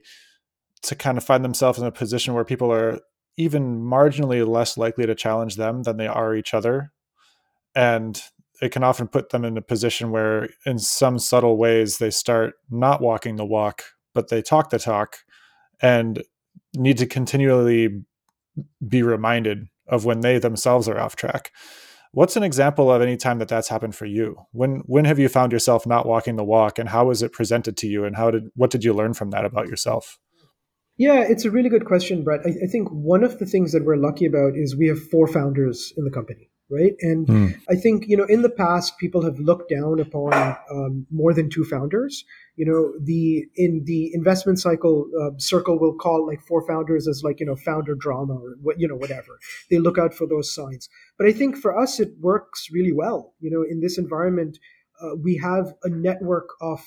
to 0.83 0.95
kind 0.95 1.17
of 1.17 1.23
find 1.23 1.43
themselves 1.43 1.79
in 1.79 1.85
a 1.85 1.91
position 1.91 2.33
where 2.33 2.45
people 2.45 2.71
are 2.71 2.99
even 3.37 3.81
marginally 3.81 4.47
less 4.47 4.77
likely 4.77 5.05
to 5.05 5.15
challenge 5.15 5.55
them 5.55 5.83
than 5.83 5.97
they 5.97 6.07
are 6.07 6.35
each 6.35 6.53
other, 6.53 6.91
and 7.75 8.21
it 8.61 8.71
can 8.71 8.83
often 8.83 9.07
put 9.07 9.29
them 9.29 9.45
in 9.45 9.57
a 9.57 9.61
position 9.61 10.11
where, 10.11 10.49
in 10.65 10.77
some 10.77 11.17
subtle 11.17 11.57
ways, 11.57 11.97
they 11.97 12.11
start 12.11 12.55
not 12.69 13.01
walking 13.01 13.37
the 13.37 13.45
walk, 13.45 13.83
but 14.13 14.27
they 14.27 14.41
talk 14.41 14.69
the 14.69 14.79
talk, 14.79 15.17
and 15.81 16.23
need 16.75 16.97
to 16.97 17.07
continually 17.07 18.03
be 18.87 19.01
reminded 19.01 19.67
of 19.89 20.05
when 20.05 20.21
they 20.21 20.37
themselves 20.37 20.87
are 20.87 20.99
off 20.99 21.15
track. 21.15 21.51
What's 22.11 22.35
an 22.35 22.43
example 22.43 22.91
of 22.91 23.01
any 23.01 23.17
time 23.17 23.37
that 23.39 23.47
that's 23.47 23.69
happened 23.69 23.95
for 23.95 24.05
you? 24.05 24.35
When 24.51 24.81
when 24.85 25.05
have 25.05 25.19
you 25.19 25.29
found 25.29 25.51
yourself 25.51 25.85
not 25.85 26.07
walking 26.07 26.37
the 26.37 26.43
walk, 26.43 26.79
and 26.79 26.89
how 26.89 27.05
was 27.05 27.21
it 27.21 27.33
presented 27.33 27.77
to 27.77 27.87
you, 27.87 28.03
and 28.03 28.15
how 28.15 28.31
did 28.31 28.49
what 28.55 28.71
did 28.71 28.83
you 28.83 28.93
learn 28.93 29.13
from 29.13 29.29
that 29.31 29.45
about 29.45 29.67
yourself? 29.67 30.17
Yeah, 30.97 31.23
it's 31.27 31.45
a 31.45 31.51
really 31.51 31.69
good 31.69 31.85
question, 31.85 32.23
Brett. 32.23 32.41
I, 32.45 32.49
I 32.49 32.67
think 32.71 32.89
one 32.89 33.23
of 33.23 33.39
the 33.39 33.45
things 33.45 33.71
that 33.71 33.85
we're 33.85 33.95
lucky 33.95 34.25
about 34.25 34.55
is 34.55 34.75
we 34.75 34.87
have 34.87 34.99
four 34.99 35.27
founders 35.27 35.93
in 35.97 36.03
the 36.03 36.11
company 36.11 36.48
right? 36.69 36.93
And 37.01 37.27
mm. 37.27 37.61
I 37.69 37.75
think 37.75 38.07
you 38.07 38.15
know 38.15 38.25
in 38.25 38.41
the 38.41 38.49
past 38.49 38.97
people 38.97 39.23
have 39.23 39.39
looked 39.39 39.69
down 39.69 39.99
upon 39.99 40.33
um, 40.71 41.05
more 41.11 41.33
than 41.33 41.49
two 41.49 41.65
founders. 41.65 42.23
You 42.55 42.65
know, 42.65 42.93
the 43.01 43.45
in 43.55 43.83
the 43.85 44.11
investment 44.13 44.59
cycle 44.59 45.07
uh, 45.19 45.31
circle 45.37 45.79
will 45.79 45.95
call 45.95 46.27
like 46.27 46.41
four 46.41 46.65
founders 46.67 47.07
as 47.07 47.23
like 47.23 47.39
you 47.39 47.45
know 47.45 47.55
founder 47.55 47.95
drama 47.95 48.35
or 48.35 48.55
what 48.61 48.79
you 48.79 48.87
know 48.87 48.95
whatever. 48.95 49.39
They 49.69 49.79
look 49.79 49.97
out 49.97 50.13
for 50.13 50.27
those 50.27 50.53
signs. 50.53 50.89
But 51.17 51.27
I 51.27 51.31
think 51.31 51.57
for 51.57 51.77
us 51.77 51.99
it 51.99 52.13
works 52.19 52.67
really 52.71 52.93
well. 52.93 53.33
You 53.39 53.51
know, 53.51 53.63
in 53.63 53.81
this 53.81 53.97
environment, 53.97 54.59
uh, 55.01 55.15
we 55.15 55.37
have 55.37 55.73
a 55.83 55.89
network 55.89 56.49
of 56.61 56.79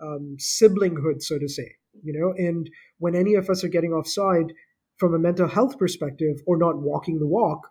um, 0.00 0.36
siblinghood, 0.38 1.22
so 1.22 1.38
to 1.38 1.48
say. 1.48 1.72
You 2.02 2.12
know, 2.12 2.34
and 2.36 2.68
when 2.98 3.14
any 3.14 3.34
of 3.34 3.48
us 3.48 3.64
are 3.64 3.68
getting 3.68 3.92
offside 3.92 4.52
from 4.96 5.14
a 5.14 5.18
mental 5.18 5.48
health 5.48 5.78
perspective 5.78 6.36
or 6.46 6.56
not 6.56 6.78
walking 6.78 7.18
the 7.18 7.26
walk, 7.26 7.68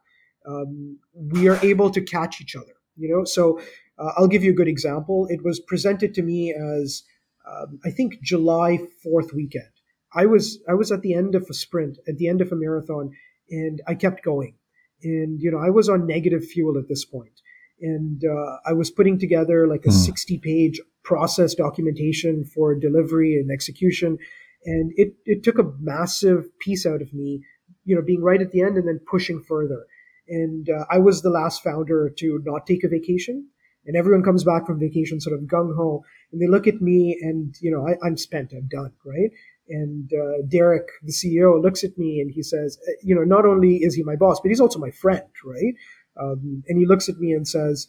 um, 0.48 1.00
we 1.14 1.48
are 1.48 1.60
able 1.64 1.90
to 1.92 2.02
catch 2.02 2.42
each 2.42 2.56
other. 2.56 2.74
You 2.96 3.10
know, 3.10 3.24
so 3.24 3.60
uh, 3.98 4.12
I'll 4.18 4.28
give 4.28 4.44
you 4.44 4.52
a 4.52 4.56
good 4.56 4.68
example. 4.68 5.28
It 5.30 5.44
was 5.44 5.60
presented 5.60 6.14
to 6.14 6.22
me 6.22 6.54
as 6.54 7.04
um, 7.50 7.80
I 7.84 7.90
think 7.90 8.22
July 8.22 8.80
fourth 9.02 9.34
weekend. 9.34 9.72
I 10.16 10.26
was 10.28 10.60
I 10.70 10.74
was 10.74 10.92
at 10.92 11.02
the 11.02 11.16
end 11.16 11.34
of 11.36 11.48
a 11.50 11.54
sprint, 11.54 11.98
at 12.08 12.18
the 12.18 12.28
end 12.28 12.42
of 12.42 12.52
a 12.52 12.56
marathon, 12.56 13.12
and 13.50 13.82
I 13.88 13.96
kept 13.96 14.24
going. 14.24 14.56
And 15.02 15.42
you 15.42 15.52
know, 15.52 15.58
I 15.58 15.70
was 15.70 15.90
on 15.90 16.06
negative 16.06 16.46
fuel 16.46 16.78
at 16.78 16.88
this 16.88 17.04
point, 17.04 17.42
and 17.82 18.24
uh, 18.24 18.58
I 18.66 18.74
was 18.74 18.92
putting 18.92 19.20
together 19.20 19.68
like 19.68 19.86
a 19.86 19.90
mm. 19.90 20.06
sixty-page 20.06 20.80
process 21.04 21.56
documentation 21.56 22.46
for 22.46 22.76
delivery 22.76 23.36
and 23.36 23.52
execution, 23.52 24.18
and 24.66 24.94
it 24.96 25.16
it 25.26 25.44
took 25.44 25.58
a 25.58 25.72
massive 25.80 26.58
piece 26.60 26.86
out 26.86 27.02
of 27.02 27.14
me, 27.14 27.44
you 27.84 27.96
know, 27.96 28.02
being 28.02 28.22
right 28.22 28.42
at 28.42 28.52
the 28.52 28.62
end 28.62 28.78
and 28.78 28.88
then 28.88 29.00
pushing 29.10 29.42
further. 29.42 29.86
And 30.28 30.70
uh, 30.70 30.86
I 30.90 31.00
was 31.00 31.22
the 31.22 31.30
last 31.30 31.64
founder 31.64 32.10
to 32.18 32.42
not 32.46 32.66
take 32.66 32.84
a 32.84 32.88
vacation. 32.88 33.48
And 33.86 33.98
everyone 33.98 34.24
comes 34.24 34.44
back 34.44 34.66
from 34.66 34.80
vacation 34.80 35.20
sort 35.20 35.38
of 35.38 35.46
gung 35.46 35.76
ho, 35.76 36.06
and 36.32 36.42
they 36.42 36.48
look 36.48 36.68
at 36.68 36.82
me, 36.82 37.18
and 37.22 37.54
you 37.60 37.70
know, 37.70 37.86
I, 37.86 38.08
am 38.08 38.16
spent, 38.16 38.54
I'm 38.54 38.70
done, 38.70 38.94
right? 39.06 39.30
And 39.70 40.12
uh, 40.14 40.46
Derek, 40.48 40.88
the 41.04 41.12
CEO, 41.12 41.62
looks 41.62 41.84
at 41.84 41.98
me 41.98 42.20
and 42.20 42.32
he 42.32 42.44
says, 42.44 42.78
uh, 42.88 42.92
you 43.02 43.16
know, 43.16 43.24
not 43.24 43.46
only 43.46 43.78
is 43.78 43.96
he 43.96 44.04
my 44.04 44.16
boss, 44.16 44.40
but 44.42 44.50
he's 44.50 44.60
also 44.60 44.80
my 44.80 44.92
friend, 44.92 45.24
right? 45.46 45.74
Um, 46.20 46.64
and 46.68 46.78
he 46.78 46.86
looks 46.86 47.10
at 47.10 47.18
me 47.18 47.32
and 47.32 47.48
says, 47.48 47.88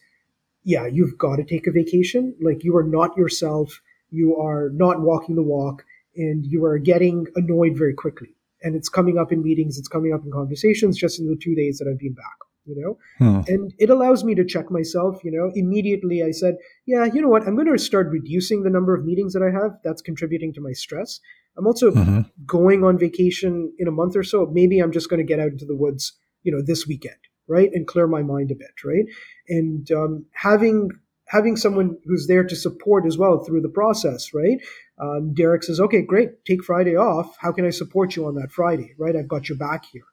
yeah, 0.62 0.86
you've 0.86 1.18
got 1.18 1.36
to 1.36 1.44
take 1.44 1.66
a 1.66 1.72
vacation. 1.72 2.34
Like 2.40 2.64
you 2.64 2.76
are 2.76 2.84
not 2.84 3.16
yourself. 3.16 3.80
You 4.10 4.36
are 4.36 4.70
not 4.72 5.00
walking 5.00 5.34
the 5.34 5.42
walk 5.42 5.84
and 6.16 6.46
you 6.46 6.64
are 6.64 6.78
getting 6.78 7.26
annoyed 7.34 7.76
very 7.76 7.94
quickly 7.94 8.33
and 8.64 8.74
it's 8.74 8.88
coming 8.88 9.18
up 9.18 9.30
in 9.30 9.42
meetings, 9.42 9.78
it's 9.78 9.88
coming 9.88 10.12
up 10.12 10.24
in 10.24 10.32
conversations 10.32 10.98
just 10.98 11.20
in 11.20 11.28
the 11.28 11.36
two 11.40 11.54
days 11.54 11.78
that 11.78 11.88
I've 11.88 11.98
been 11.98 12.14
back, 12.14 12.38
you 12.64 12.74
know? 12.74 12.98
Hmm. 13.18 13.40
And 13.46 13.74
it 13.78 13.90
allows 13.90 14.24
me 14.24 14.34
to 14.34 14.44
check 14.44 14.70
myself, 14.70 15.22
you 15.22 15.30
know. 15.30 15.52
Immediately 15.54 16.22
I 16.22 16.32
said, 16.32 16.56
yeah, 16.86 17.04
you 17.04 17.20
know 17.20 17.28
what? 17.28 17.46
I'm 17.46 17.54
going 17.54 17.70
to 17.70 17.78
start 17.78 18.08
reducing 18.10 18.62
the 18.62 18.70
number 18.70 18.94
of 18.94 19.04
meetings 19.04 19.34
that 19.34 19.42
I 19.42 19.52
have. 19.52 19.78
That's 19.84 20.02
contributing 20.02 20.52
to 20.54 20.60
my 20.60 20.72
stress. 20.72 21.20
I'm 21.56 21.66
also 21.66 21.90
mm-hmm. 21.90 22.22
going 22.46 22.82
on 22.82 22.98
vacation 22.98 23.72
in 23.78 23.86
a 23.86 23.92
month 23.92 24.16
or 24.16 24.24
so. 24.24 24.46
Maybe 24.50 24.80
I'm 24.80 24.92
just 24.92 25.08
going 25.08 25.24
to 25.24 25.26
get 25.26 25.38
out 25.38 25.52
into 25.52 25.66
the 25.66 25.76
woods, 25.76 26.14
you 26.42 26.50
know, 26.50 26.62
this 26.64 26.86
weekend, 26.86 27.20
right? 27.46 27.70
And 27.72 27.86
clear 27.86 28.06
my 28.06 28.22
mind 28.22 28.50
a 28.50 28.56
bit, 28.56 28.72
right? 28.84 29.04
And 29.48 29.88
um, 29.92 30.26
having 30.32 30.90
having 31.34 31.56
someone 31.56 31.98
who's 32.04 32.28
there 32.28 32.44
to 32.44 32.54
support 32.54 33.04
as 33.04 33.18
well 33.18 33.42
through 33.42 33.60
the 33.60 33.68
process, 33.68 34.32
right? 34.32 34.58
Um, 34.98 35.34
Derek 35.34 35.64
says, 35.64 35.80
okay, 35.80 36.00
great, 36.00 36.44
take 36.44 36.62
Friday 36.62 36.96
off. 36.96 37.36
How 37.40 37.50
can 37.50 37.66
I 37.66 37.70
support 37.70 38.14
you 38.14 38.26
on 38.26 38.36
that 38.36 38.52
Friday, 38.52 38.94
right? 38.98 39.16
I've 39.16 39.26
got 39.26 39.48
your 39.48 39.58
back 39.58 39.84
here. 39.84 40.04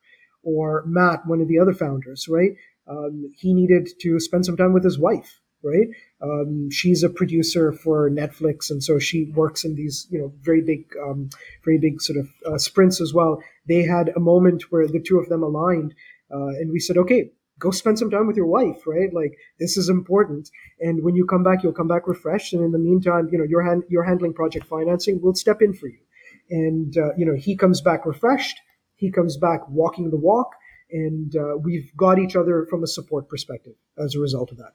Or 0.41 0.83
Matt, 0.87 1.27
one 1.27 1.39
of 1.39 1.47
the 1.47 1.59
other 1.59 1.75
founders, 1.75 2.27
right? 2.27 2.53
Um, 2.87 3.31
he 3.37 3.53
needed 3.53 3.87
to 4.01 4.19
spend 4.19 4.47
some 4.47 4.57
time 4.57 4.73
with 4.73 4.83
his 4.83 4.97
wife, 4.97 5.39
right? 5.63 5.87
Um, 6.23 6.71
she's 6.71 7.03
a 7.03 7.09
producer 7.09 7.71
for 7.71 8.09
Netflix, 8.09 8.71
and 8.71 8.83
so 8.83 8.97
she 8.97 9.31
works 9.35 9.63
in 9.63 9.75
these, 9.75 10.07
you 10.09 10.17
know, 10.17 10.33
very 10.41 10.61
big, 10.61 10.85
um, 11.05 11.29
very 11.63 11.77
big 11.77 12.01
sort 12.01 12.17
of 12.17 12.27
uh, 12.51 12.57
sprints 12.57 12.99
as 12.99 13.13
well. 13.13 13.43
They 13.67 13.83
had 13.83 14.09
a 14.15 14.19
moment 14.19 14.71
where 14.71 14.87
the 14.87 14.99
two 14.99 15.19
of 15.19 15.29
them 15.29 15.43
aligned, 15.43 15.93
uh, 16.33 16.47
and 16.59 16.71
we 16.71 16.79
said, 16.79 16.97
okay, 16.97 17.29
go 17.61 17.71
spend 17.71 17.97
some 17.99 18.09
time 18.09 18.27
with 18.27 18.35
your 18.35 18.47
wife, 18.47 18.85
right? 18.85 19.13
Like 19.13 19.37
this 19.59 19.77
is 19.77 19.87
important. 19.87 20.49
And 20.79 21.03
when 21.03 21.15
you 21.15 21.25
come 21.25 21.43
back, 21.43 21.63
you'll 21.63 21.71
come 21.81 21.87
back 21.87 22.07
refreshed. 22.07 22.53
And 22.53 22.63
in 22.63 22.71
the 22.71 22.79
meantime, 22.79 23.29
you 23.31 23.37
know, 23.37 23.45
you're, 23.47 23.83
you're 23.87 24.03
handling 24.03 24.33
project 24.33 24.65
financing. 24.65 25.21
We'll 25.21 25.35
step 25.35 25.61
in 25.61 25.73
for 25.73 25.87
you. 25.87 25.99
And, 26.49 26.97
uh, 26.97 27.11
you 27.17 27.25
know, 27.25 27.35
he 27.35 27.55
comes 27.55 27.79
back 27.79 28.05
refreshed. 28.05 28.59
He 28.95 29.11
comes 29.11 29.37
back 29.37 29.61
walking 29.69 30.09
the 30.09 30.17
walk. 30.17 30.49
And 30.91 31.33
uh, 31.35 31.55
we've 31.57 31.95
got 31.95 32.19
each 32.19 32.35
other 32.35 32.65
from 32.69 32.83
a 32.83 32.87
support 32.87 33.29
perspective 33.29 33.75
as 33.97 34.15
a 34.15 34.19
result 34.19 34.51
of 34.51 34.57
that. 34.57 34.73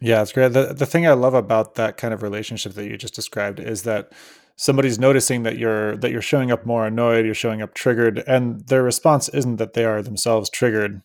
Yeah, 0.00 0.22
it's 0.22 0.32
great. 0.32 0.52
The, 0.52 0.74
the 0.74 0.86
thing 0.86 1.06
I 1.06 1.12
love 1.12 1.34
about 1.34 1.74
that 1.76 1.96
kind 1.96 2.12
of 2.12 2.22
relationship 2.22 2.74
that 2.74 2.86
you 2.86 2.96
just 2.98 3.14
described 3.14 3.58
is 3.58 3.82
that 3.84 4.12
somebody's 4.56 4.98
noticing 4.98 5.42
that 5.44 5.56
you're 5.56 5.96
that 5.96 6.10
you're 6.10 6.22
showing 6.22 6.50
up 6.50 6.66
more 6.66 6.86
annoyed, 6.86 7.24
you're 7.24 7.34
showing 7.34 7.62
up 7.62 7.72
triggered, 7.72 8.22
and 8.26 8.66
their 8.68 8.82
response 8.82 9.28
isn't 9.30 9.56
that 9.56 9.72
they 9.72 9.86
are 9.86 10.02
themselves 10.02 10.50
triggered 10.50 11.00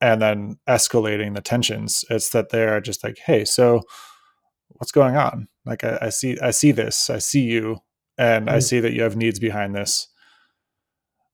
and 0.00 0.22
then 0.22 0.58
escalating 0.68 1.34
the 1.34 1.40
tensions. 1.40 2.04
It's 2.10 2.30
that 2.30 2.50
they're 2.50 2.80
just 2.80 3.02
like, 3.02 3.18
hey, 3.18 3.44
so 3.44 3.82
what's 4.68 4.92
going 4.92 5.16
on? 5.16 5.48
Like 5.64 5.84
I, 5.84 5.98
I 6.02 6.08
see 6.10 6.38
I 6.40 6.50
see 6.50 6.72
this, 6.72 7.10
I 7.10 7.18
see 7.18 7.42
you, 7.42 7.78
and 8.16 8.48
mm. 8.48 8.52
I 8.52 8.58
see 8.60 8.80
that 8.80 8.92
you 8.92 9.02
have 9.02 9.16
needs 9.16 9.38
behind 9.38 9.74
this. 9.74 10.08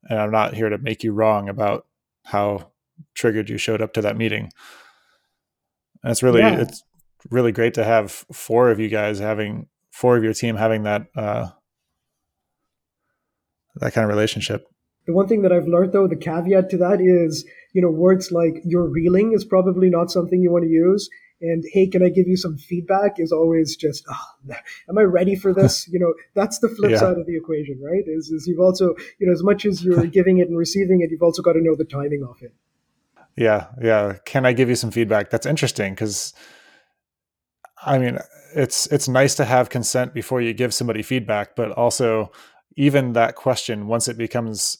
And 0.08 0.18
I'm 0.18 0.30
not 0.30 0.54
here 0.54 0.68
to 0.68 0.78
make 0.78 1.02
you 1.02 1.12
wrong 1.12 1.48
about 1.48 1.86
how 2.24 2.72
triggered 3.14 3.48
you 3.48 3.58
showed 3.58 3.80
up 3.80 3.92
to 3.94 4.02
that 4.02 4.16
meeting. 4.16 4.50
And 6.02 6.10
it's 6.10 6.22
really 6.22 6.40
yeah. 6.40 6.60
it's 6.60 6.82
really 7.30 7.52
great 7.52 7.74
to 7.74 7.84
have 7.84 8.10
four 8.10 8.70
of 8.70 8.78
you 8.78 8.88
guys 8.88 9.18
having 9.18 9.68
four 9.90 10.16
of 10.16 10.24
your 10.24 10.34
team 10.34 10.56
having 10.56 10.82
that 10.82 11.06
uh 11.16 11.48
that 13.76 13.92
kind 13.92 14.04
of 14.04 14.08
relationship. 14.08 14.66
The 15.06 15.12
one 15.12 15.28
thing 15.28 15.42
that 15.42 15.52
I've 15.52 15.68
learned 15.68 15.92
though, 15.92 16.06
the 16.06 16.16
caveat 16.16 16.70
to 16.70 16.76
that 16.78 17.00
is 17.00 17.44
you 17.74 17.82
know, 17.82 17.90
words 17.90 18.32
like 18.32 18.62
you're 18.64 18.88
reeling 18.88 19.32
is 19.34 19.44
probably 19.44 19.90
not 19.90 20.10
something 20.10 20.40
you 20.40 20.50
want 20.50 20.64
to 20.64 20.70
use. 20.70 21.10
And 21.40 21.64
hey, 21.72 21.88
can 21.88 22.02
I 22.02 22.08
give 22.08 22.28
you 22.28 22.36
some 22.36 22.56
feedback 22.56 23.18
is 23.18 23.32
always 23.32 23.76
just, 23.76 24.04
oh, 24.08 24.54
am 24.88 24.96
I 24.96 25.02
ready 25.02 25.34
for 25.34 25.52
this? 25.52 25.86
you 25.92 25.98
know, 25.98 26.14
that's 26.34 26.60
the 26.60 26.68
flip 26.68 26.92
yeah. 26.92 26.98
side 26.98 27.18
of 27.18 27.26
the 27.26 27.36
equation, 27.36 27.82
right? 27.82 28.04
Is, 28.06 28.30
is 28.30 28.46
you've 28.46 28.60
also, 28.60 28.94
you 29.18 29.26
know, 29.26 29.32
as 29.32 29.42
much 29.42 29.66
as 29.66 29.84
you're 29.84 30.06
giving 30.18 30.38
it 30.38 30.48
and 30.48 30.56
receiving 30.56 31.02
it, 31.02 31.10
you've 31.10 31.22
also 31.22 31.42
got 31.42 31.54
to 31.54 31.60
know 31.60 31.74
the 31.74 31.84
timing 31.84 32.24
of 32.26 32.36
it. 32.40 32.54
Yeah. 33.36 33.66
Yeah. 33.82 34.14
Can 34.24 34.46
I 34.46 34.52
give 34.52 34.68
you 34.68 34.76
some 34.76 34.92
feedback? 34.92 35.30
That's 35.30 35.44
interesting 35.44 35.92
because 35.94 36.32
I 37.84 37.98
mean, 37.98 38.18
it's, 38.54 38.86
it's 38.86 39.08
nice 39.08 39.34
to 39.34 39.44
have 39.44 39.68
consent 39.68 40.14
before 40.14 40.40
you 40.40 40.54
give 40.54 40.72
somebody 40.72 41.02
feedback, 41.02 41.56
but 41.56 41.72
also 41.72 42.30
even 42.76 43.12
that 43.14 43.34
question, 43.34 43.88
once 43.88 44.06
it 44.06 44.16
becomes, 44.16 44.78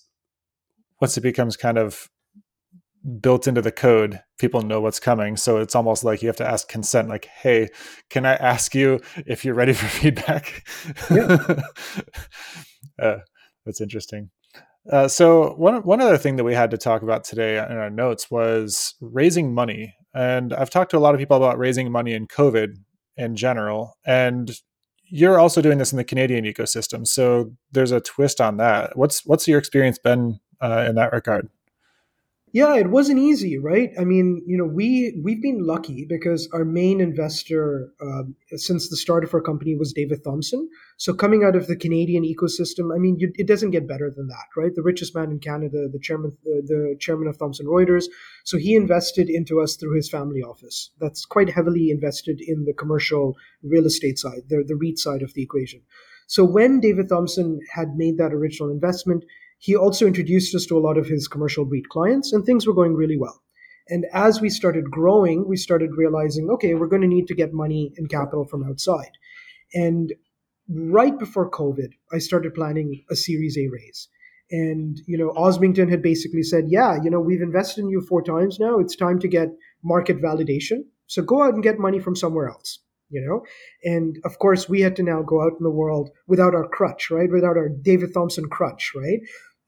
once 1.01 1.19
it 1.19 1.21
becomes 1.21 1.57
kind 1.57 1.77
of 1.77 2.09
built 3.21 3.47
into 3.47 3.61
the 3.61 3.73
code 3.73 4.21
people 4.38 4.62
know 4.62 4.81
what's 4.81 5.01
coming. 5.01 5.37
So 5.37 5.59
it's 5.59 5.75
almost 5.75 6.05
like 6.05 6.23
you 6.23 6.29
have 6.29 6.37
to 6.37 6.49
ask 6.49 6.69
consent 6.69 7.09
like 7.09 7.27
hey 7.27 7.69
can 8.11 8.27
i 8.27 8.35
ask 8.35 8.75
you 8.75 9.01
if 9.27 9.45
you're 9.45 9.55
ready 9.55 9.73
for 9.73 9.87
feedback? 10.01 10.67
Yeah. 11.11 11.61
uh, 13.03 13.17
that's 13.64 13.81
interesting. 13.81 14.31
Uh, 14.90 15.09
so 15.09 15.55
one 15.55 15.83
one 15.83 16.01
other 16.01 16.19
thing 16.19 16.37
that 16.37 16.45
we 16.45 16.55
had 16.55 16.71
to 16.71 16.79
talk 16.79 17.03
about 17.03 17.25
today 17.25 17.57
in 17.57 17.77
our 17.77 17.90
notes 17.90 18.31
was 18.31 18.95
raising 19.01 19.55
money. 19.55 19.95
And 20.14 20.53
i've 20.53 20.71
talked 20.71 20.90
to 20.93 20.99
a 20.99 21.01
lot 21.01 21.14
of 21.14 21.21
people 21.21 21.37
about 21.37 21.59
raising 21.59 21.90
money 21.90 22.14
in 22.14 22.27
covid 22.27 22.77
in 23.17 23.37
general. 23.37 23.97
And 24.07 24.51
you're 25.05 25.38
also 25.38 25.61
doing 25.62 25.79
this 25.79 25.93
in 25.93 25.99
the 25.99 26.05
canadian 26.05 26.45
ecosystem. 26.45 27.07
So 27.07 27.53
there's 27.73 27.93
a 27.93 28.01
twist 28.01 28.40
on 28.40 28.57
that. 28.57 28.97
What's 28.97 29.25
what's 29.27 29.47
your 29.47 29.59
experience 29.59 29.99
been 29.99 30.40
uh, 30.61 30.87
in 30.88 30.95
that 30.97 31.12
regard 31.12 31.49
Yeah, 32.55 32.77
it 32.77 32.88
wasn't 32.88 33.19
easy, 33.19 33.59
right? 33.59 33.90
I 33.99 34.05
mean, 34.05 34.40
you 34.47 34.57
know, 34.57 34.64
we 34.64 35.21
we've 35.25 35.43
been 35.43 35.67
lucky 35.67 36.07
because 36.09 36.49
our 36.53 36.64
main 36.64 37.01
investor 37.01 37.93
um, 38.01 38.37
since 38.53 38.88
the 38.88 38.97
start 38.97 39.25
of 39.25 39.35
our 39.35 39.40
company 39.40 39.75
was 39.75 39.93
David 39.93 40.23
Thomson. 40.23 40.71
So 40.97 41.14
coming 41.14 41.43
out 41.43 41.57
of 41.57 41.67
the 41.67 41.75
Canadian 41.75 42.23
ecosystem, 42.23 42.95
I 42.95 42.99
mean, 43.01 43.17
you, 43.19 43.33
it 43.35 43.49
doesn't 43.49 43.73
get 43.73 43.88
better 43.88 44.09
than 44.09 44.29
that, 44.29 44.47
right? 44.57 44.73
The 44.73 44.85
richest 44.85 45.17
man 45.17 45.33
in 45.33 45.40
Canada, 45.40 45.88
the 45.93 45.99
chairman, 45.99 46.37
the, 46.45 46.62
the 46.64 46.97
chairman 47.01 47.27
of 47.27 47.40
Thomson 47.40 47.67
Reuters. 47.67 48.05
So 48.45 48.57
he 48.57 48.77
invested 48.77 49.29
into 49.29 49.61
us 49.61 49.75
through 49.75 49.97
his 49.97 50.09
family 50.09 50.40
office. 50.40 50.93
That's 51.01 51.25
quite 51.25 51.51
heavily 51.51 51.90
invested 51.90 52.40
in 52.40 52.67
the 52.67 52.73
commercial 52.73 53.37
real 53.64 53.85
estate 53.85 54.21
side, 54.21 54.43
the 54.49 54.62
the 54.64 54.77
REIT 54.77 55.01
side 55.01 55.23
of 55.23 55.35
the 55.35 55.43
equation. 55.43 55.81
So 56.29 56.45
when 56.45 56.79
David 56.79 57.09
Thomson 57.09 57.59
had 57.75 57.97
made 57.97 58.17
that 58.19 58.33
original 58.33 58.71
investment 58.71 59.25
he 59.64 59.74
also 59.74 60.07
introduced 60.07 60.55
us 60.55 60.66
to 60.66 60.77
a 60.77 60.85
lot 60.87 60.98
of 60.98 61.07
his 61.07 61.27
commercial 61.27 61.64
REIT 61.64 61.88
clients, 61.88 62.35
and 62.35 62.44
things 62.44 62.66
were 62.66 62.74
going 62.74 62.92
really 62.92 63.16
well. 63.16 63.40
And 63.88 64.05
as 64.12 64.38
we 64.42 64.50
started 64.50 64.90
growing, 64.90 65.48
we 65.48 65.57
started 65.57 65.96
realizing, 65.96 66.50
okay, 66.50 66.74
we're 66.74 66.87
going 66.87 67.00
to 67.00 67.09
need 67.09 67.29
to 67.29 67.35
get 67.35 67.55
money 67.55 67.90
and 67.96 68.11
capital 68.11 68.44
from 68.44 68.62
outside. 68.62 69.12
And 69.72 70.12
right 70.68 71.18
before 71.18 71.50
COVID, 71.50 71.92
I 72.12 72.18
started 72.18 72.53
planning 72.53 73.05
a 73.11 73.16
Series 73.16 73.57
A 73.57 73.68
raise. 73.68 74.07
And, 74.50 75.00
you 75.07 75.16
know, 75.16 75.31
Osmington 75.31 75.88
had 75.88 76.03
basically 76.03 76.42
said, 76.42 76.66
yeah, 76.68 76.98
you 77.03 77.09
know, 77.09 77.20
we've 77.20 77.40
invested 77.40 77.85
in 77.85 77.88
you 77.88 78.03
four 78.03 78.22
times 78.22 78.61
now. 78.61 78.79
It's 78.81 78.94
time 78.94 79.18
to 79.20 79.29
get 79.29 79.48
market 79.83 80.20
validation. 80.20 80.81
So 81.07 81.22
go 81.22 81.42
out 81.42 81.55
and 81.55 81.62
get 81.62 81.79
money 81.79 82.00
from 82.00 82.16
somewhere 82.16 82.50
else 82.50 82.81
you 83.11 83.20
know 83.20 83.42
and 83.85 84.18
of 84.24 84.38
course 84.38 84.66
we 84.66 84.81
had 84.81 84.96
to 84.96 85.03
now 85.03 85.20
go 85.20 85.42
out 85.42 85.53
in 85.53 85.62
the 85.62 85.70
world 85.70 86.09
without 86.27 86.55
our 86.55 86.66
crutch 86.66 87.11
right 87.11 87.31
without 87.31 87.57
our 87.57 87.68
david 87.68 88.14
thomson 88.14 88.48
crutch 88.48 88.92
right 88.96 89.20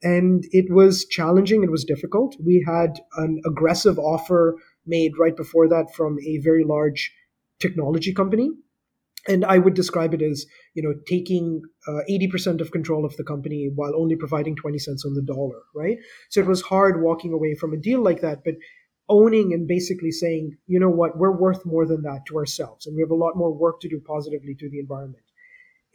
and 0.03 0.43
it 0.51 0.71
was 0.71 1.05
challenging 1.05 1.63
it 1.63 1.71
was 1.71 1.83
difficult. 1.83 2.35
We 2.43 2.63
had 2.67 2.99
an 3.17 3.41
aggressive 3.45 3.97
offer 3.97 4.55
made 4.85 5.13
right 5.19 5.35
before 5.35 5.67
that 5.69 5.93
from 5.93 6.17
a 6.25 6.39
very 6.43 6.63
large 6.63 7.11
technology 7.59 8.13
company. 8.13 8.51
And 9.27 9.43
i 9.43 9.57
would 9.57 9.73
describe 9.73 10.13
it 10.13 10.21
as 10.21 10.45
you 10.73 10.83
know 10.83 10.93
taking 11.05 11.61
uh, 11.87 12.01
80% 12.09 12.61
of 12.61 12.71
control 12.71 13.03
of 13.03 13.17
the 13.17 13.25
company 13.25 13.69
while 13.73 13.93
only 13.95 14.15
providing 14.15 14.55
20 14.55 14.77
cents 14.77 15.03
on 15.05 15.15
the 15.15 15.21
dollar 15.21 15.63
right? 15.75 15.97
So 16.29 16.39
it 16.39 16.45
was 16.47 16.61
hard 16.61 17.01
walking 17.01 17.33
away 17.33 17.55
from 17.55 17.73
a 17.73 17.77
deal 17.77 18.01
like 18.01 18.21
that 18.21 18.43
but 18.45 18.55
owning 19.09 19.53
and 19.53 19.67
basically 19.67 20.11
saying 20.11 20.57
you 20.67 20.79
know 20.79 20.89
what? 20.89 21.17
We're 21.17 21.35
worth 21.35 21.65
more 21.65 21.85
than 21.85 22.03
that 22.03 22.21
to 22.27 22.37
ourselves 22.37 22.85
and 22.85 22.95
we 22.95 23.01
have 23.01 23.11
a 23.11 23.15
lot 23.15 23.35
more 23.35 23.51
work 23.51 23.81
to 23.81 23.89
do 23.89 23.99
positively 23.99 24.55
to 24.59 24.69
the 24.69 24.79
environment. 24.79 25.25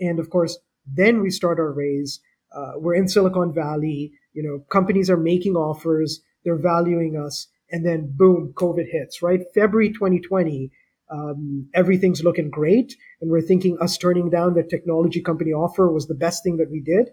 And 0.00 0.18
of 0.18 0.28
course 0.28 0.58
then 0.84 1.22
we 1.22 1.30
start 1.30 1.60
our 1.60 1.72
raise 1.72 2.20
uh, 2.54 2.72
we're 2.76 2.94
in 2.94 3.08
Silicon 3.08 3.52
Valley. 3.52 4.12
You 4.32 4.42
know, 4.42 4.64
companies 4.70 5.10
are 5.10 5.16
making 5.16 5.56
offers, 5.56 6.22
they're 6.44 6.56
valuing 6.56 7.16
us, 7.16 7.48
and 7.70 7.84
then 7.86 8.12
boom, 8.14 8.52
COVID 8.54 8.86
hits. 8.90 9.22
Right, 9.22 9.42
February 9.54 9.92
2020. 9.92 10.70
Um, 11.10 11.68
everything's 11.74 12.24
looking 12.24 12.48
great, 12.48 12.96
and 13.20 13.30
we're 13.30 13.42
thinking 13.42 13.76
us 13.80 13.98
turning 13.98 14.30
down 14.30 14.54
the 14.54 14.62
technology 14.62 15.20
company 15.20 15.52
offer 15.52 15.92
was 15.92 16.06
the 16.06 16.14
best 16.14 16.42
thing 16.42 16.56
that 16.56 16.70
we 16.70 16.80
did. 16.80 17.10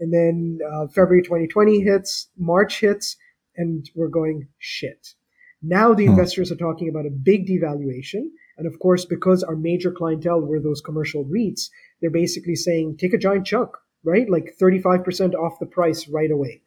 And 0.00 0.12
then 0.12 0.58
uh, 0.66 0.86
February 0.86 1.22
2020 1.22 1.80
hits, 1.80 2.28
March 2.38 2.80
hits, 2.80 3.16
and 3.56 3.88
we're 3.94 4.08
going 4.08 4.48
shit. 4.58 5.14
Now 5.62 5.92
the 5.94 6.06
hmm. 6.06 6.12
investors 6.12 6.50
are 6.50 6.56
talking 6.56 6.88
about 6.88 7.06
a 7.06 7.10
big 7.10 7.46
devaluation. 7.46 8.28
And 8.58 8.66
of 8.66 8.78
course, 8.80 9.04
because 9.04 9.42
our 9.42 9.56
major 9.56 9.92
clientele 9.92 10.40
were 10.40 10.60
those 10.60 10.80
commercial 10.80 11.24
REITs, 11.24 11.68
they're 12.00 12.10
basically 12.10 12.54
saying, 12.54 12.96
take 12.98 13.14
a 13.14 13.18
giant 13.18 13.46
chunk 13.46 13.70
right? 14.04 14.28
Like 14.28 14.56
35% 14.60 15.34
off 15.34 15.58
the 15.58 15.66
price 15.66 16.08
right 16.08 16.30
away. 16.30 16.62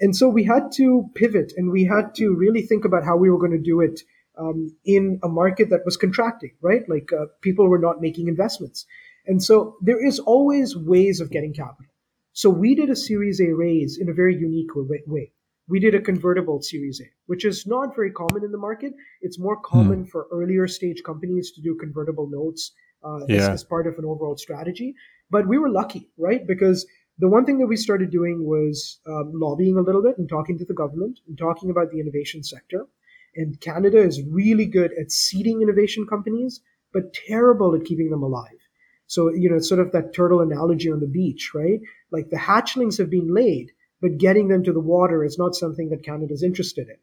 And 0.00 0.14
so 0.14 0.28
we 0.28 0.44
had 0.44 0.72
to 0.72 1.08
pivot 1.14 1.52
and 1.56 1.70
we 1.70 1.84
had 1.84 2.14
to 2.16 2.34
really 2.34 2.62
think 2.62 2.84
about 2.84 3.04
how 3.04 3.16
we 3.16 3.30
were 3.30 3.38
going 3.38 3.52
to 3.52 3.58
do 3.58 3.80
it 3.80 4.02
um, 4.38 4.76
in 4.84 5.18
a 5.22 5.28
market 5.28 5.70
that 5.70 5.84
was 5.84 5.96
contracting, 5.96 6.52
right? 6.60 6.86
Like 6.88 7.10
uh, 7.12 7.26
people 7.40 7.68
were 7.68 7.78
not 7.78 8.00
making 8.00 8.28
investments. 8.28 8.84
And 9.26 9.42
so 9.42 9.76
there 9.80 10.04
is 10.04 10.18
always 10.18 10.76
ways 10.76 11.20
of 11.20 11.30
getting 11.30 11.54
capital. 11.54 11.90
So 12.32 12.50
we 12.50 12.74
did 12.74 12.90
a 12.90 12.96
Series 12.96 13.40
A 13.40 13.54
raise 13.54 13.96
in 13.98 14.10
a 14.10 14.12
very 14.12 14.36
unique 14.36 14.70
way. 14.74 15.32
We 15.68 15.80
did 15.80 15.94
a 15.94 16.00
convertible 16.00 16.60
Series 16.60 17.00
A, 17.00 17.08
which 17.24 17.44
is 17.44 17.66
not 17.66 17.96
very 17.96 18.12
common 18.12 18.44
in 18.44 18.52
the 18.52 18.58
market. 18.58 18.92
It's 19.22 19.38
more 19.38 19.58
common 19.60 20.00
hmm. 20.00 20.10
for 20.10 20.28
earlier 20.30 20.68
stage 20.68 21.02
companies 21.04 21.50
to 21.52 21.62
do 21.62 21.74
convertible 21.74 22.28
notes 22.30 22.72
uh, 23.02 23.20
yeah. 23.26 23.36
as, 23.36 23.48
as 23.48 23.64
part 23.64 23.86
of 23.86 23.94
an 23.98 24.04
overall 24.04 24.36
strategy. 24.36 24.94
But 25.30 25.48
we 25.48 25.58
were 25.58 25.70
lucky, 25.70 26.10
right? 26.16 26.46
Because 26.46 26.86
the 27.18 27.28
one 27.28 27.46
thing 27.46 27.58
that 27.58 27.66
we 27.66 27.76
started 27.76 28.10
doing 28.10 28.44
was 28.44 29.00
um, 29.06 29.32
lobbying 29.34 29.76
a 29.76 29.82
little 29.82 30.02
bit 30.02 30.18
and 30.18 30.28
talking 30.28 30.58
to 30.58 30.64
the 30.64 30.74
government 30.74 31.20
and 31.26 31.38
talking 31.38 31.70
about 31.70 31.90
the 31.90 32.00
innovation 32.00 32.42
sector. 32.42 32.86
And 33.34 33.60
Canada 33.60 33.98
is 33.98 34.22
really 34.22 34.66
good 34.66 34.92
at 35.00 35.10
seeding 35.10 35.62
innovation 35.62 36.06
companies, 36.06 36.60
but 36.92 37.12
terrible 37.12 37.74
at 37.74 37.84
keeping 37.84 38.10
them 38.10 38.22
alive. 38.22 38.58
So, 39.06 39.32
you 39.32 39.48
know, 39.48 39.56
it's 39.56 39.68
sort 39.68 39.80
of 39.80 39.92
that 39.92 40.14
turtle 40.14 40.40
analogy 40.40 40.90
on 40.90 41.00
the 41.00 41.06
beach, 41.06 41.52
right? 41.54 41.80
Like 42.10 42.30
the 42.30 42.36
hatchlings 42.36 42.98
have 42.98 43.10
been 43.10 43.32
laid, 43.32 43.72
but 44.00 44.18
getting 44.18 44.48
them 44.48 44.64
to 44.64 44.72
the 44.72 44.80
water 44.80 45.24
is 45.24 45.38
not 45.38 45.54
something 45.54 45.90
that 45.90 46.04
Canada 46.04 46.32
is 46.32 46.42
interested 46.42 46.88
in, 46.88 46.96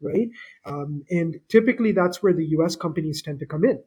right? 0.00 0.28
Um, 0.64 1.04
and 1.10 1.40
typically 1.48 1.92
that's 1.92 2.22
where 2.22 2.32
the 2.32 2.46
US 2.58 2.76
companies 2.76 3.22
tend 3.22 3.40
to 3.40 3.46
come 3.46 3.64
in 3.64 3.82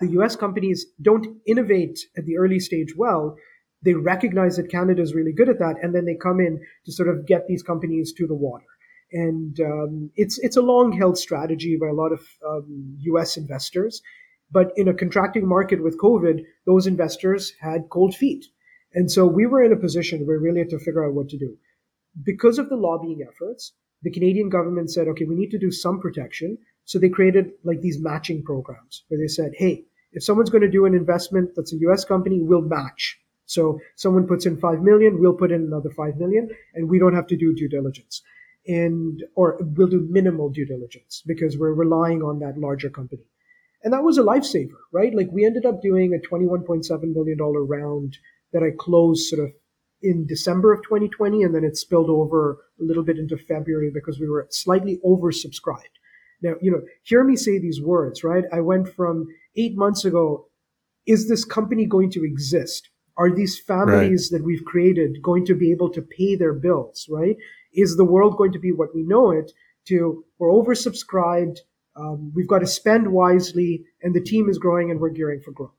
the 0.00 0.08
US 0.20 0.36
companies 0.36 0.86
don't 1.00 1.26
innovate 1.46 1.98
at 2.16 2.24
the 2.24 2.36
early 2.38 2.58
stage 2.58 2.94
well, 2.96 3.36
they 3.82 3.94
recognize 3.94 4.56
that 4.56 4.70
Canada 4.70 5.00
is 5.02 5.14
really 5.14 5.32
good 5.32 5.48
at 5.48 5.58
that, 5.58 5.76
and 5.82 5.94
then 5.94 6.04
they 6.04 6.14
come 6.14 6.40
in 6.40 6.60
to 6.84 6.92
sort 6.92 7.08
of 7.08 7.26
get 7.26 7.46
these 7.46 7.62
companies 7.62 8.12
to 8.14 8.26
the 8.26 8.34
water. 8.34 8.66
And 9.12 9.58
um, 9.60 10.10
it's 10.16 10.38
it's 10.38 10.56
a 10.56 10.62
long 10.62 10.92
held 10.92 11.18
strategy 11.18 11.76
by 11.80 11.88
a 11.88 11.94
lot 11.94 12.12
of 12.12 12.20
um, 12.46 12.96
U.S. 13.00 13.36
investors, 13.36 14.02
but 14.50 14.72
in 14.76 14.86
a 14.86 14.94
contracting 14.94 15.48
market 15.48 15.82
with 15.82 15.98
COVID, 15.98 16.44
those 16.66 16.86
investors 16.86 17.52
had 17.60 17.88
cold 17.90 18.14
feet, 18.14 18.46
and 18.94 19.10
so 19.10 19.26
we 19.26 19.46
were 19.46 19.64
in 19.64 19.72
a 19.72 19.76
position 19.76 20.26
where 20.26 20.38
we 20.38 20.48
really 20.48 20.60
had 20.60 20.70
to 20.70 20.78
figure 20.78 21.04
out 21.04 21.14
what 21.14 21.28
to 21.30 21.38
do. 21.38 21.56
Because 22.22 22.58
of 22.58 22.68
the 22.68 22.76
lobbying 22.76 23.26
efforts, 23.26 23.72
the 24.02 24.10
Canadian 24.10 24.48
government 24.48 24.90
said, 24.90 25.08
okay, 25.08 25.24
we 25.24 25.34
need 25.34 25.50
to 25.50 25.58
do 25.58 25.70
some 25.70 26.00
protection. 26.00 26.58
So 26.84 26.98
they 26.98 27.08
created 27.08 27.52
like 27.64 27.80
these 27.80 28.00
matching 28.00 28.42
programs 28.42 29.04
where 29.08 29.20
they 29.20 29.28
said, 29.28 29.52
hey, 29.56 29.84
if 30.12 30.24
someone's 30.24 30.50
going 30.50 30.62
to 30.62 30.70
do 30.70 30.86
an 30.86 30.94
investment 30.94 31.50
that's 31.54 31.72
a 31.72 31.78
US 31.88 32.04
company, 32.04 32.40
we'll 32.40 32.62
match. 32.62 33.18
So 33.46 33.80
someone 33.96 34.26
puts 34.26 34.46
in 34.46 34.60
5 34.60 34.80
million, 34.80 35.20
we'll 35.20 35.34
put 35.34 35.50
in 35.50 35.62
another 35.62 35.90
5 35.90 36.16
million, 36.16 36.48
and 36.74 36.88
we 36.88 36.98
don't 36.98 37.14
have 37.14 37.26
to 37.28 37.36
do 37.36 37.54
due 37.54 37.68
diligence. 37.68 38.22
And, 38.66 39.24
or 39.34 39.58
we'll 39.60 39.88
do 39.88 40.06
minimal 40.08 40.50
due 40.50 40.66
diligence 40.66 41.22
because 41.26 41.58
we're 41.58 41.72
relying 41.72 42.22
on 42.22 42.38
that 42.40 42.58
larger 42.58 42.90
company. 42.90 43.22
And 43.82 43.92
that 43.92 44.04
was 44.04 44.18
a 44.18 44.22
lifesaver, 44.22 44.78
right? 44.92 45.14
Like 45.14 45.30
we 45.32 45.46
ended 45.46 45.64
up 45.64 45.80
doing 45.80 46.14
a 46.14 46.34
$21.7 46.34 47.14
million 47.14 47.38
round 47.38 48.18
that 48.52 48.62
I 48.62 48.70
closed 48.78 49.28
sort 49.28 49.42
of 49.42 49.52
in 50.02 50.26
December 50.26 50.72
of 50.72 50.82
2020, 50.82 51.42
and 51.42 51.54
then 51.54 51.64
it 51.64 51.76
spilled 51.76 52.10
over 52.10 52.58
a 52.80 52.84
little 52.84 53.02
bit 53.02 53.18
into 53.18 53.36
February 53.36 53.90
because 53.92 54.18
we 54.18 54.28
were 54.28 54.46
slightly 54.50 54.98
oversubscribed. 55.04 55.98
Now, 56.42 56.54
you 56.60 56.70
know, 56.70 56.82
hear 57.02 57.24
me 57.24 57.36
say 57.36 57.58
these 57.58 57.80
words, 57.80 58.24
right? 58.24 58.44
I 58.52 58.60
went 58.60 58.88
from 58.88 59.26
eight 59.56 59.76
months 59.76 60.04
ago, 60.04 60.46
is 61.06 61.28
this 61.28 61.44
company 61.44 61.86
going 61.86 62.10
to 62.12 62.24
exist? 62.24 62.88
Are 63.16 63.34
these 63.34 63.58
families 63.58 64.30
right. 64.32 64.38
that 64.38 64.46
we've 64.46 64.64
created 64.64 65.22
going 65.22 65.44
to 65.46 65.54
be 65.54 65.70
able 65.70 65.90
to 65.90 66.02
pay 66.02 66.36
their 66.36 66.54
bills, 66.54 67.06
right? 67.10 67.36
Is 67.72 67.96
the 67.96 68.04
world 68.04 68.36
going 68.36 68.52
to 68.52 68.58
be 68.58 68.72
what 68.72 68.94
we 68.94 69.02
know 69.02 69.30
it 69.30 69.52
to 69.88 70.24
we're 70.38 70.50
oversubscribed, 70.50 71.58
um, 71.96 72.32
we've 72.34 72.48
got 72.48 72.60
to 72.60 72.66
spend 72.66 73.12
wisely, 73.12 73.84
and 74.02 74.14
the 74.14 74.22
team 74.22 74.48
is 74.48 74.58
growing 74.58 74.90
and 74.90 75.00
we're 75.00 75.10
gearing 75.10 75.40
for 75.40 75.50
growth. 75.50 75.74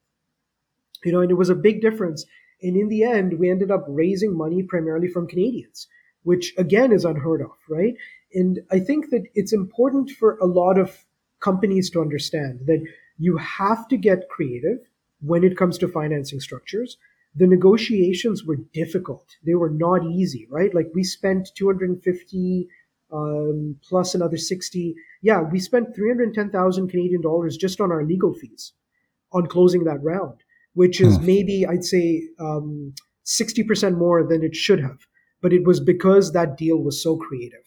You 1.04 1.12
know, 1.12 1.21
and 1.21 1.32
it 1.32 1.36
was 1.36 1.50
a 1.50 1.56
big 1.56 1.82
difference. 1.82 2.26
And 2.62 2.76
in 2.76 2.89
the 2.89 3.04
end, 3.04 3.39
we 3.39 3.50
ended 3.50 3.71
up 3.71 3.86
raising 3.88 4.38
money 4.38 4.62
primarily 4.62 5.08
from 5.08 5.28
Canadians, 5.28 5.88
which 6.24 6.54
again 6.58 6.91
is 6.91 7.06
unheard 7.06 7.41
of, 7.41 7.52
right? 7.69 7.95
And 8.33 8.59
I 8.71 8.79
think 8.79 9.09
that 9.09 9.23
it's 9.35 9.53
important 9.53 10.11
for 10.11 10.37
a 10.37 10.45
lot 10.45 10.77
of 10.77 11.05
companies 11.41 11.89
to 11.91 12.01
understand 12.01 12.61
that 12.65 12.83
you 13.17 13.37
have 13.37 13.87
to 13.89 13.97
get 13.97 14.29
creative 14.29 14.79
when 15.21 15.43
it 15.43 15.57
comes 15.57 15.77
to 15.79 15.87
financing 15.87 16.39
structures. 16.39 16.97
The 17.35 17.47
negotiations 17.47 18.43
were 18.43 18.57
difficult. 18.73 19.25
They 19.45 19.55
were 19.55 19.69
not 19.69 20.03
easy, 20.05 20.47
right? 20.49 20.73
Like 20.73 20.87
we 20.93 21.03
spent 21.03 21.49
250 21.55 22.67
um, 23.11 23.75
plus 23.87 24.15
another 24.15 24.37
60. 24.37 24.95
Yeah, 25.21 25.41
we 25.41 25.59
spent 25.59 25.95
310,000 25.95 26.89
Canadian 26.89 27.21
dollars 27.21 27.57
just 27.57 27.81
on 27.81 27.91
our 27.91 28.03
legal 28.03 28.33
fees 28.33 28.73
on 29.33 29.47
closing 29.47 29.83
that 29.85 30.03
round, 30.03 30.43
which 30.73 30.99
is 30.99 31.17
hmm. 31.17 31.25
maybe 31.25 31.65
I'd 31.65 31.85
say 31.85 32.23
um, 32.39 32.93
60% 33.25 33.97
more 33.97 34.27
than 34.27 34.43
it 34.43 34.55
should 34.55 34.81
have. 34.81 34.99
But 35.41 35.53
it 35.53 35.65
was 35.65 35.79
because 35.79 36.33
that 36.33 36.57
deal 36.57 36.77
was 36.77 37.01
so 37.01 37.17
creative 37.17 37.61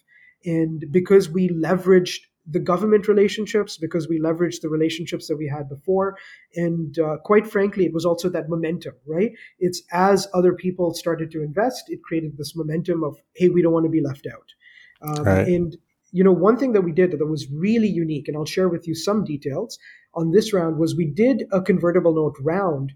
and 0.45 0.85
because 0.91 1.29
we 1.29 1.49
leveraged 1.49 2.21
the 2.47 2.61
government 2.61 3.09
relationships 3.09 3.79
because 3.79 4.07
we 4.07 4.21
leveraged 4.21 4.61
the 4.61 4.69
relationships 4.69 5.29
that 5.29 5.37
we 5.37 5.49
had 5.49 5.69
before. 5.69 6.19
And 6.55 6.99
uh, 6.99 7.17
quite 7.25 7.47
frankly, 7.47 7.87
it 7.87 7.95
was 7.95 8.05
also 8.05 8.29
that 8.29 8.51
momentum, 8.51 8.95
right? 9.07 9.33
It's 9.59 9.83
as 9.93 10.29
other 10.35 10.53
people 10.53 10.93
started 10.93 11.31
to 11.31 11.43
invest, 11.43 11.85
it 11.89 12.03
created 12.03 12.37
this 12.37 12.55
momentum 12.55 13.03
of, 13.03 13.17
hey, 13.35 13.49
we 13.49 13.63
don't 13.63 13.73
want 13.73 13.87
to 13.87 13.91
be 13.91 14.03
left 14.03 14.27
out. 14.27 14.53
Um, 15.01 15.25
right. 15.25 15.49
And 15.49 15.77
you 16.13 16.23
know, 16.23 16.33
one 16.33 16.57
thing 16.57 16.73
that 16.75 16.83
we 16.83 16.93
did 16.93 17.11
that 17.11 17.27
was 17.27 17.51
really 17.51 17.89
unique, 17.89 18.29
and 18.29 18.37
I'll 18.37 18.45
share 18.45 18.69
with 18.69 18.87
you 18.87 18.95
some 18.95 19.25
details 19.25 19.79
on 20.15 20.31
this 20.31 20.53
round, 20.53 20.79
was 20.79 20.95
we 20.95 21.07
did 21.07 21.43
a 21.51 21.61
convertible 21.61 22.15
note 22.15 22.37
round, 22.41 22.93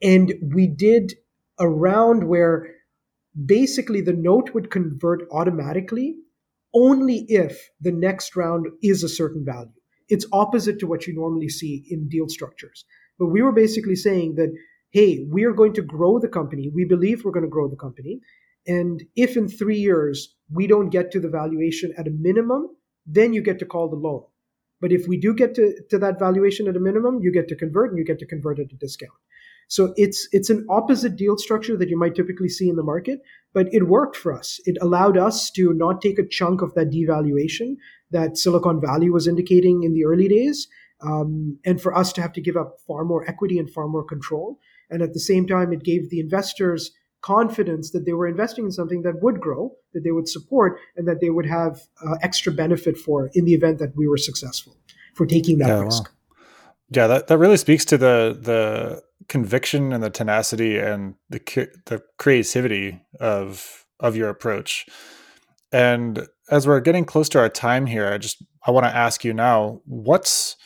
and 0.00 0.34
we 0.54 0.68
did 0.68 1.14
a 1.58 1.68
round 1.68 2.28
where 2.28 2.68
basically 3.46 4.00
the 4.00 4.12
note 4.12 4.54
would 4.54 4.70
convert 4.70 5.22
automatically 5.32 6.18
only 6.74 7.24
if 7.28 7.70
the 7.80 7.92
next 7.92 8.36
round 8.36 8.66
is 8.82 9.02
a 9.02 9.08
certain 9.08 9.44
value. 9.44 9.72
It's 10.08 10.26
opposite 10.32 10.78
to 10.80 10.86
what 10.86 11.06
you 11.06 11.14
normally 11.14 11.48
see 11.48 11.84
in 11.88 12.08
deal 12.08 12.28
structures. 12.28 12.84
But 13.18 13.26
we 13.26 13.42
were 13.42 13.52
basically 13.52 13.96
saying 13.96 14.34
that, 14.36 14.52
hey, 14.90 15.24
we 15.30 15.44
are 15.44 15.52
going 15.52 15.74
to 15.74 15.82
grow 15.82 16.18
the 16.18 16.28
company. 16.28 16.70
We 16.74 16.84
believe 16.84 17.24
we're 17.24 17.32
going 17.32 17.44
to 17.44 17.50
grow 17.50 17.68
the 17.68 17.76
company. 17.76 18.20
And 18.66 19.02
if 19.14 19.36
in 19.36 19.48
three 19.48 19.78
years 19.78 20.34
we 20.52 20.66
don't 20.66 20.90
get 20.90 21.10
to 21.12 21.20
the 21.20 21.28
valuation 21.28 21.92
at 21.96 22.08
a 22.08 22.10
minimum, 22.10 22.68
then 23.06 23.32
you 23.32 23.42
get 23.42 23.58
to 23.60 23.66
call 23.66 23.88
the 23.88 23.96
loan. 23.96 24.24
But 24.80 24.92
if 24.92 25.06
we 25.06 25.18
do 25.18 25.34
get 25.34 25.54
to, 25.56 25.74
to 25.90 25.98
that 25.98 26.18
valuation 26.18 26.66
at 26.66 26.76
a 26.76 26.80
minimum, 26.80 27.20
you 27.22 27.32
get 27.32 27.48
to 27.48 27.56
convert 27.56 27.90
and 27.90 27.98
you 27.98 28.04
get 28.04 28.18
to 28.20 28.26
convert 28.26 28.58
at 28.58 28.72
a 28.72 28.76
discount. 28.76 29.12
So 29.70 29.94
it's 29.96 30.26
it's 30.32 30.50
an 30.50 30.66
opposite 30.68 31.14
deal 31.14 31.38
structure 31.38 31.76
that 31.76 31.88
you 31.88 31.96
might 31.96 32.16
typically 32.16 32.48
see 32.48 32.68
in 32.68 32.74
the 32.74 32.82
market, 32.82 33.20
but 33.54 33.72
it 33.72 33.86
worked 33.86 34.16
for 34.16 34.36
us. 34.36 34.60
It 34.64 34.76
allowed 34.80 35.16
us 35.16 35.48
to 35.52 35.72
not 35.72 36.02
take 36.02 36.18
a 36.18 36.26
chunk 36.26 36.60
of 36.60 36.74
that 36.74 36.90
devaluation 36.90 37.76
that 38.10 38.36
Silicon 38.36 38.80
Valley 38.80 39.10
was 39.10 39.28
indicating 39.28 39.84
in 39.84 39.94
the 39.94 40.04
early 40.04 40.26
days, 40.26 40.66
um, 41.02 41.56
and 41.64 41.80
for 41.80 41.96
us 41.96 42.12
to 42.14 42.20
have 42.20 42.32
to 42.32 42.40
give 42.40 42.56
up 42.56 42.78
far 42.84 43.04
more 43.04 43.24
equity 43.30 43.60
and 43.60 43.70
far 43.70 43.86
more 43.86 44.02
control. 44.02 44.58
And 44.90 45.02
at 45.02 45.12
the 45.12 45.20
same 45.20 45.46
time, 45.46 45.72
it 45.72 45.84
gave 45.84 46.10
the 46.10 46.18
investors 46.18 46.90
confidence 47.22 47.92
that 47.92 48.04
they 48.06 48.12
were 48.12 48.26
investing 48.26 48.64
in 48.64 48.72
something 48.72 49.02
that 49.02 49.22
would 49.22 49.40
grow, 49.40 49.70
that 49.94 50.02
they 50.02 50.10
would 50.10 50.28
support, 50.28 50.80
and 50.96 51.06
that 51.06 51.20
they 51.20 51.30
would 51.30 51.46
have 51.46 51.80
uh, 52.04 52.16
extra 52.22 52.52
benefit 52.52 52.98
for 52.98 53.30
in 53.34 53.44
the 53.44 53.54
event 53.54 53.78
that 53.78 53.94
we 53.94 54.08
were 54.08 54.16
successful 54.16 54.76
for 55.14 55.26
taking 55.26 55.58
that 55.58 55.68
yeah, 55.68 55.80
risk. 55.80 56.10
Yeah, 56.90 57.06
that, 57.06 57.28
that 57.28 57.38
really 57.38 57.56
speaks 57.56 57.84
to 57.86 57.98
the 57.98 58.36
the 58.40 59.02
conviction 59.28 59.92
and 59.92 60.02
the 60.02 60.10
tenacity 60.10 60.76
and 60.78 61.14
the 61.28 61.38
the 61.86 62.02
creativity 62.18 63.00
of 63.20 63.86
of 64.00 64.16
your 64.16 64.28
approach. 64.28 64.86
And 65.72 66.26
as 66.50 66.66
we're 66.66 66.80
getting 66.80 67.04
close 67.04 67.28
to 67.30 67.38
our 67.38 67.48
time 67.48 67.86
here, 67.86 68.08
I 68.08 68.18
just 68.18 68.42
I 68.66 68.72
want 68.72 68.86
to 68.86 68.94
ask 68.94 69.24
you 69.24 69.32
now, 69.32 69.80
what's 69.84 70.56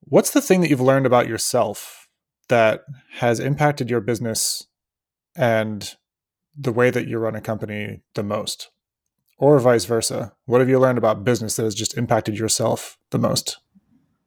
what's 0.00 0.30
the 0.30 0.40
thing 0.40 0.60
that 0.60 0.70
you've 0.70 0.80
learned 0.80 1.06
about 1.06 1.28
yourself 1.28 2.08
that 2.48 2.82
has 3.14 3.40
impacted 3.40 3.90
your 3.90 4.00
business 4.00 4.66
and 5.34 5.94
the 6.56 6.72
way 6.72 6.90
that 6.90 7.08
you 7.08 7.18
run 7.18 7.34
a 7.34 7.40
company 7.40 8.02
the 8.14 8.22
most? 8.22 8.70
Or 9.36 9.58
vice 9.58 9.84
versa? 9.84 10.32
What 10.44 10.60
have 10.60 10.68
you 10.68 10.78
learned 10.78 10.98
about 10.98 11.24
business 11.24 11.56
that 11.56 11.64
has 11.64 11.74
just 11.74 11.98
impacted 11.98 12.38
yourself 12.38 12.98
the 13.10 13.18
most? 13.18 13.58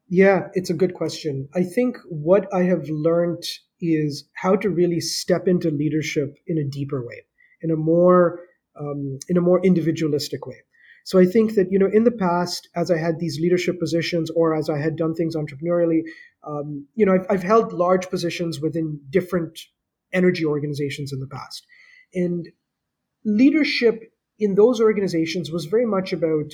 Yeah, 0.10 0.48
it's 0.54 0.70
a 0.70 0.74
good 0.74 0.94
question. 0.94 1.50
I 1.54 1.64
think 1.64 1.98
what 2.08 2.48
I 2.54 2.64
have 2.64 2.88
learned 2.90 3.44
is 3.82 4.28
how 4.34 4.56
to 4.56 4.70
really 4.70 5.02
step 5.02 5.48
into 5.48 5.70
leadership 5.70 6.38
in 6.48 6.58
a 6.58 6.64
deeper 6.64 7.06
way, 7.06 7.24
in 7.62 7.72
a 7.72 7.76
more 7.76 8.40
um, 8.80 9.20
in 9.28 9.38
a 9.38 9.42
more 9.42 9.64
individualistic 9.66 10.46
way. 10.46 10.64
So 11.04 11.20
I 11.20 11.26
think 11.26 11.56
that 11.56 11.72
you 11.72 11.80
know 11.80 11.90
in 11.92 12.06
the 12.06 12.12
past, 12.12 12.70
as 12.76 12.90
I 12.90 12.98
had 12.98 13.20
these 13.20 13.40
leadership 13.40 13.80
positions 13.80 14.30
or 14.32 14.56
as 14.56 14.70
I 14.70 14.78
had 14.78 14.96
done 14.96 15.14
things 15.14 15.36
entrepreneurially, 15.36 16.04
um, 16.46 16.88
you 16.96 17.06
know 17.06 17.14
I've, 17.14 17.26
I've 17.30 17.44
held 17.44 17.74
large 17.74 18.10
positions 18.10 18.62
within 18.62 19.02
different 19.10 19.60
energy 20.14 20.46
organizations 20.46 21.12
in 21.12 21.20
the 21.20 21.28
past, 21.28 21.66
and 22.14 22.48
leadership 23.26 24.14
in 24.40 24.56
those 24.56 24.80
organizations 24.80 25.52
was 25.52 25.66
very 25.66 25.86
much 25.86 26.14
about 26.14 26.54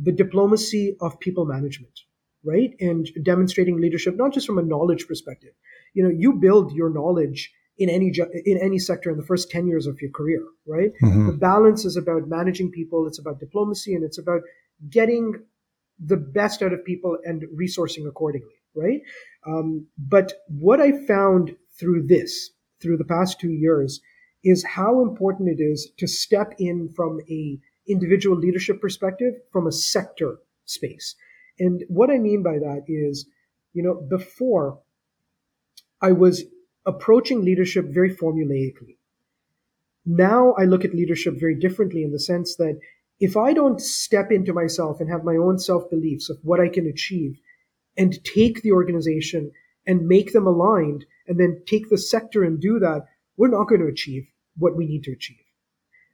the 0.00 0.12
diplomacy 0.12 0.96
of 1.00 1.18
people 1.18 1.44
management 1.44 2.00
right? 2.44 2.70
And 2.80 3.08
demonstrating 3.22 3.80
leadership, 3.80 4.16
not 4.16 4.32
just 4.32 4.46
from 4.46 4.58
a 4.58 4.62
knowledge 4.62 5.06
perspective. 5.06 5.52
You 5.94 6.04
know, 6.04 6.10
you 6.10 6.34
build 6.34 6.72
your 6.72 6.90
knowledge 6.90 7.52
in 7.78 7.88
any 7.88 8.12
in 8.44 8.58
any 8.58 8.78
sector 8.78 9.10
in 9.10 9.16
the 9.16 9.24
first 9.24 9.50
10 9.50 9.66
years 9.66 9.86
of 9.86 10.00
your 10.00 10.10
career, 10.10 10.42
right? 10.66 10.90
Mm-hmm. 11.02 11.26
The 11.28 11.32
balance 11.32 11.84
is 11.84 11.96
about 11.96 12.28
managing 12.28 12.70
people, 12.70 13.06
it's 13.06 13.18
about 13.18 13.40
diplomacy, 13.40 13.94
and 13.94 14.04
it's 14.04 14.18
about 14.18 14.42
getting 14.90 15.34
the 15.98 16.16
best 16.16 16.62
out 16.62 16.72
of 16.72 16.84
people 16.84 17.16
and 17.24 17.44
resourcing 17.56 18.06
accordingly, 18.06 18.54
right? 18.74 19.00
Um, 19.46 19.86
but 19.96 20.32
what 20.48 20.80
I 20.80 21.04
found 21.06 21.56
through 21.78 22.06
this, 22.06 22.50
through 22.80 22.96
the 22.96 23.04
past 23.04 23.40
two 23.40 23.50
years, 23.50 24.00
is 24.44 24.64
how 24.64 25.02
important 25.02 25.48
it 25.48 25.62
is 25.62 25.90
to 25.98 26.06
step 26.06 26.54
in 26.58 26.92
from 26.94 27.20
a 27.28 27.58
individual 27.88 28.36
leadership 28.36 28.80
perspective 28.80 29.34
from 29.52 29.66
a 29.66 29.72
sector 29.72 30.38
space. 30.64 31.14
And 31.58 31.84
what 31.88 32.10
I 32.10 32.18
mean 32.18 32.42
by 32.42 32.58
that 32.58 32.84
is, 32.86 33.26
you 33.72 33.82
know, 33.82 33.94
before 33.94 34.80
I 36.00 36.12
was 36.12 36.44
approaching 36.86 37.44
leadership 37.44 37.86
very 37.86 38.14
formulaically. 38.14 38.96
Now 40.06 40.52
I 40.52 40.64
look 40.64 40.84
at 40.84 40.94
leadership 40.94 41.34
very 41.38 41.54
differently 41.54 42.02
in 42.02 42.12
the 42.12 42.20
sense 42.20 42.56
that 42.56 42.78
if 43.20 43.36
I 43.36 43.52
don't 43.52 43.80
step 43.80 44.30
into 44.30 44.52
myself 44.52 45.00
and 45.00 45.10
have 45.10 45.24
my 45.24 45.36
own 45.36 45.58
self 45.58 45.90
beliefs 45.90 46.30
of 46.30 46.38
what 46.42 46.60
I 46.60 46.68
can 46.68 46.86
achieve 46.86 47.40
and 47.96 48.24
take 48.24 48.62
the 48.62 48.72
organization 48.72 49.50
and 49.86 50.06
make 50.06 50.32
them 50.32 50.46
aligned 50.46 51.04
and 51.26 51.38
then 51.38 51.62
take 51.66 51.90
the 51.90 51.98
sector 51.98 52.44
and 52.44 52.60
do 52.60 52.78
that, 52.78 53.06
we're 53.36 53.48
not 53.48 53.68
going 53.68 53.80
to 53.80 53.88
achieve 53.88 54.26
what 54.56 54.76
we 54.76 54.86
need 54.86 55.04
to 55.04 55.12
achieve. 55.12 55.36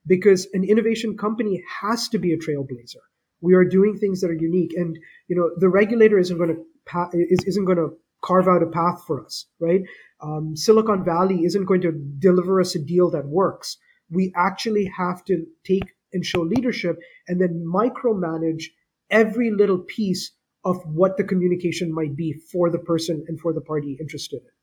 Because 0.07 0.49
an 0.55 0.65
innovation 0.65 1.17
company 1.17 1.63
has 1.81 2.09
to 2.09 2.19
be 2.19 2.33
a 2.33 2.39
trailblazer 2.39 3.05
we 3.45 3.55
are 3.55 3.65
doing 3.65 3.97
things 3.97 4.21
that 4.21 4.31
are 4.31 4.43
unique. 4.51 4.73
And 4.77 4.99
you 5.29 5.37
know 5.37 5.51
the 5.59 5.69
regulator 5.69 6.19
isn't 6.19 6.39
going 6.39 6.57
to 6.57 7.27
isn't 7.49 7.65
going 7.65 7.79
to 7.79 7.97
carve 8.23 8.49
out 8.49 8.63
a 8.63 8.67
path 8.67 9.03
for 9.07 9.25
us 9.25 9.47
right? 9.61 9.83
Um, 10.23 10.57
silicon 10.57 11.05
valley 11.05 11.45
isn't 11.45 11.67
going 11.67 11.83
to 11.83 11.93
deliver 12.19 12.61
us 12.61 12.75
a 12.75 12.79
deal 12.79 13.11
that 13.11 13.27
works. 13.27 13.77
We 14.11 14.33
actually 14.37 14.91
have 14.97 15.25
to 15.27 15.45
take 15.65 15.93
and 16.13 16.25
show 16.25 16.41
leadership 16.41 16.97
and 17.29 17.41
then 17.41 17.65
micromanage 17.67 18.65
every 19.11 19.51
little 19.51 19.79
piece 19.79 20.33
of 20.65 20.77
what 20.87 21.17
the 21.19 21.25
communication 21.25 21.93
might 21.93 22.17
be 22.17 22.33
for 22.53 22.71
the 22.71 22.79
person 22.79 23.25
and 23.29 23.39
for 23.39 23.53
the 23.53 23.61
party 23.61 23.99
interested 24.01 24.41
in 24.43 24.55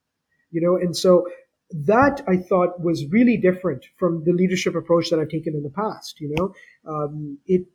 you 0.52 0.62
know? 0.62 0.76
And 0.76 0.96
so 0.96 1.28
that 1.72 2.22
I 2.28 2.38
thought 2.38 2.82
was 2.82 3.06
really 3.12 3.38
different 3.38 3.86
from 3.98 4.24
the 4.26 4.34
leadership 4.34 4.76
approach 4.76 5.10
that 5.10 5.20
I've 5.20 5.30
taken 5.30 5.56
in 5.56 5.64
the 5.64 5.70
past. 5.70 6.20
You 6.20 6.36
know, 6.38 6.54
um, 6.92 7.38
it 7.46 7.66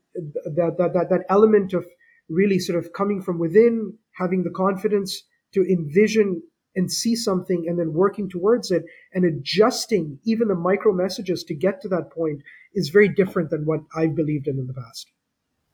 that, 0.44 0.76
that, 0.78 0.92
that, 0.94 1.08
that 1.10 1.26
element 1.28 1.72
of 1.72 1.86
really 2.28 2.58
sort 2.58 2.78
of 2.78 2.92
coming 2.92 3.22
from 3.22 3.38
within, 3.38 3.94
having 4.12 4.42
the 4.42 4.50
confidence 4.50 5.22
to 5.54 5.62
envision 5.62 6.42
and 6.74 6.92
see 6.92 7.16
something 7.16 7.64
and 7.66 7.78
then 7.78 7.92
working 7.92 8.28
towards 8.28 8.70
it 8.70 8.84
and 9.14 9.24
adjusting 9.24 10.18
even 10.24 10.48
the 10.48 10.54
micro 10.54 10.92
messages 10.92 11.42
to 11.44 11.54
get 11.54 11.80
to 11.80 11.88
that 11.88 12.10
point 12.10 12.42
is 12.74 12.90
very 12.90 13.08
different 13.08 13.50
than 13.50 13.64
what 13.64 13.80
I've 13.96 14.14
believed 14.14 14.46
in 14.46 14.58
in 14.58 14.66
the 14.66 14.74
past. 14.74 15.10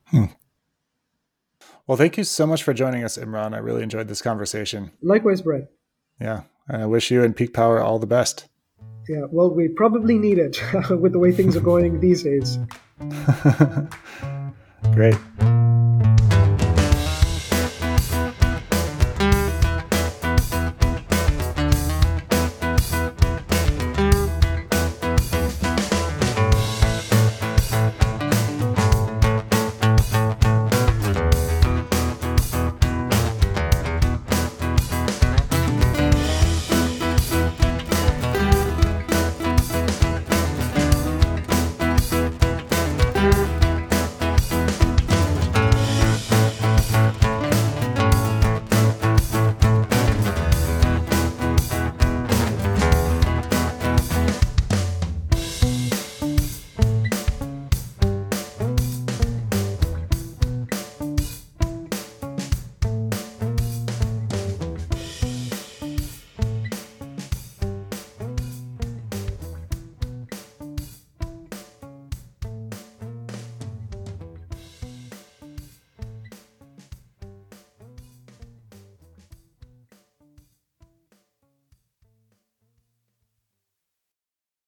Hmm. 0.07 0.25
Well, 1.87 1.99
thank 1.99 2.17
you 2.17 2.25
so 2.25 2.47
much 2.47 2.63
for 2.63 2.73
joining 2.73 3.03
us, 3.03 3.19
Imran. 3.19 3.55
I 3.55 3.59
really 3.59 3.83
enjoyed 3.83 4.07
this 4.07 4.23
conversation. 4.23 4.93
Likewise, 5.03 5.43
Brett. 5.43 5.71
Yeah. 6.21 6.43
And 6.69 6.83
I 6.83 6.87
wish 6.87 7.11
you 7.11 7.25
and 7.25 7.35
Peak 7.35 7.53
Power 7.53 7.81
all 7.81 7.99
the 7.99 8.07
best. 8.07 8.47
Yeah, 9.09 9.27
well, 9.31 9.51
we 9.51 9.67
probably 9.69 10.17
need 10.17 10.39
it 10.39 10.63
with 10.91 11.13
the 11.13 11.19
way 11.19 11.33
things 11.33 11.57
are 11.57 11.61
going 11.61 11.99
these 11.99 12.23
days. 12.23 12.59
Great. 14.95 15.17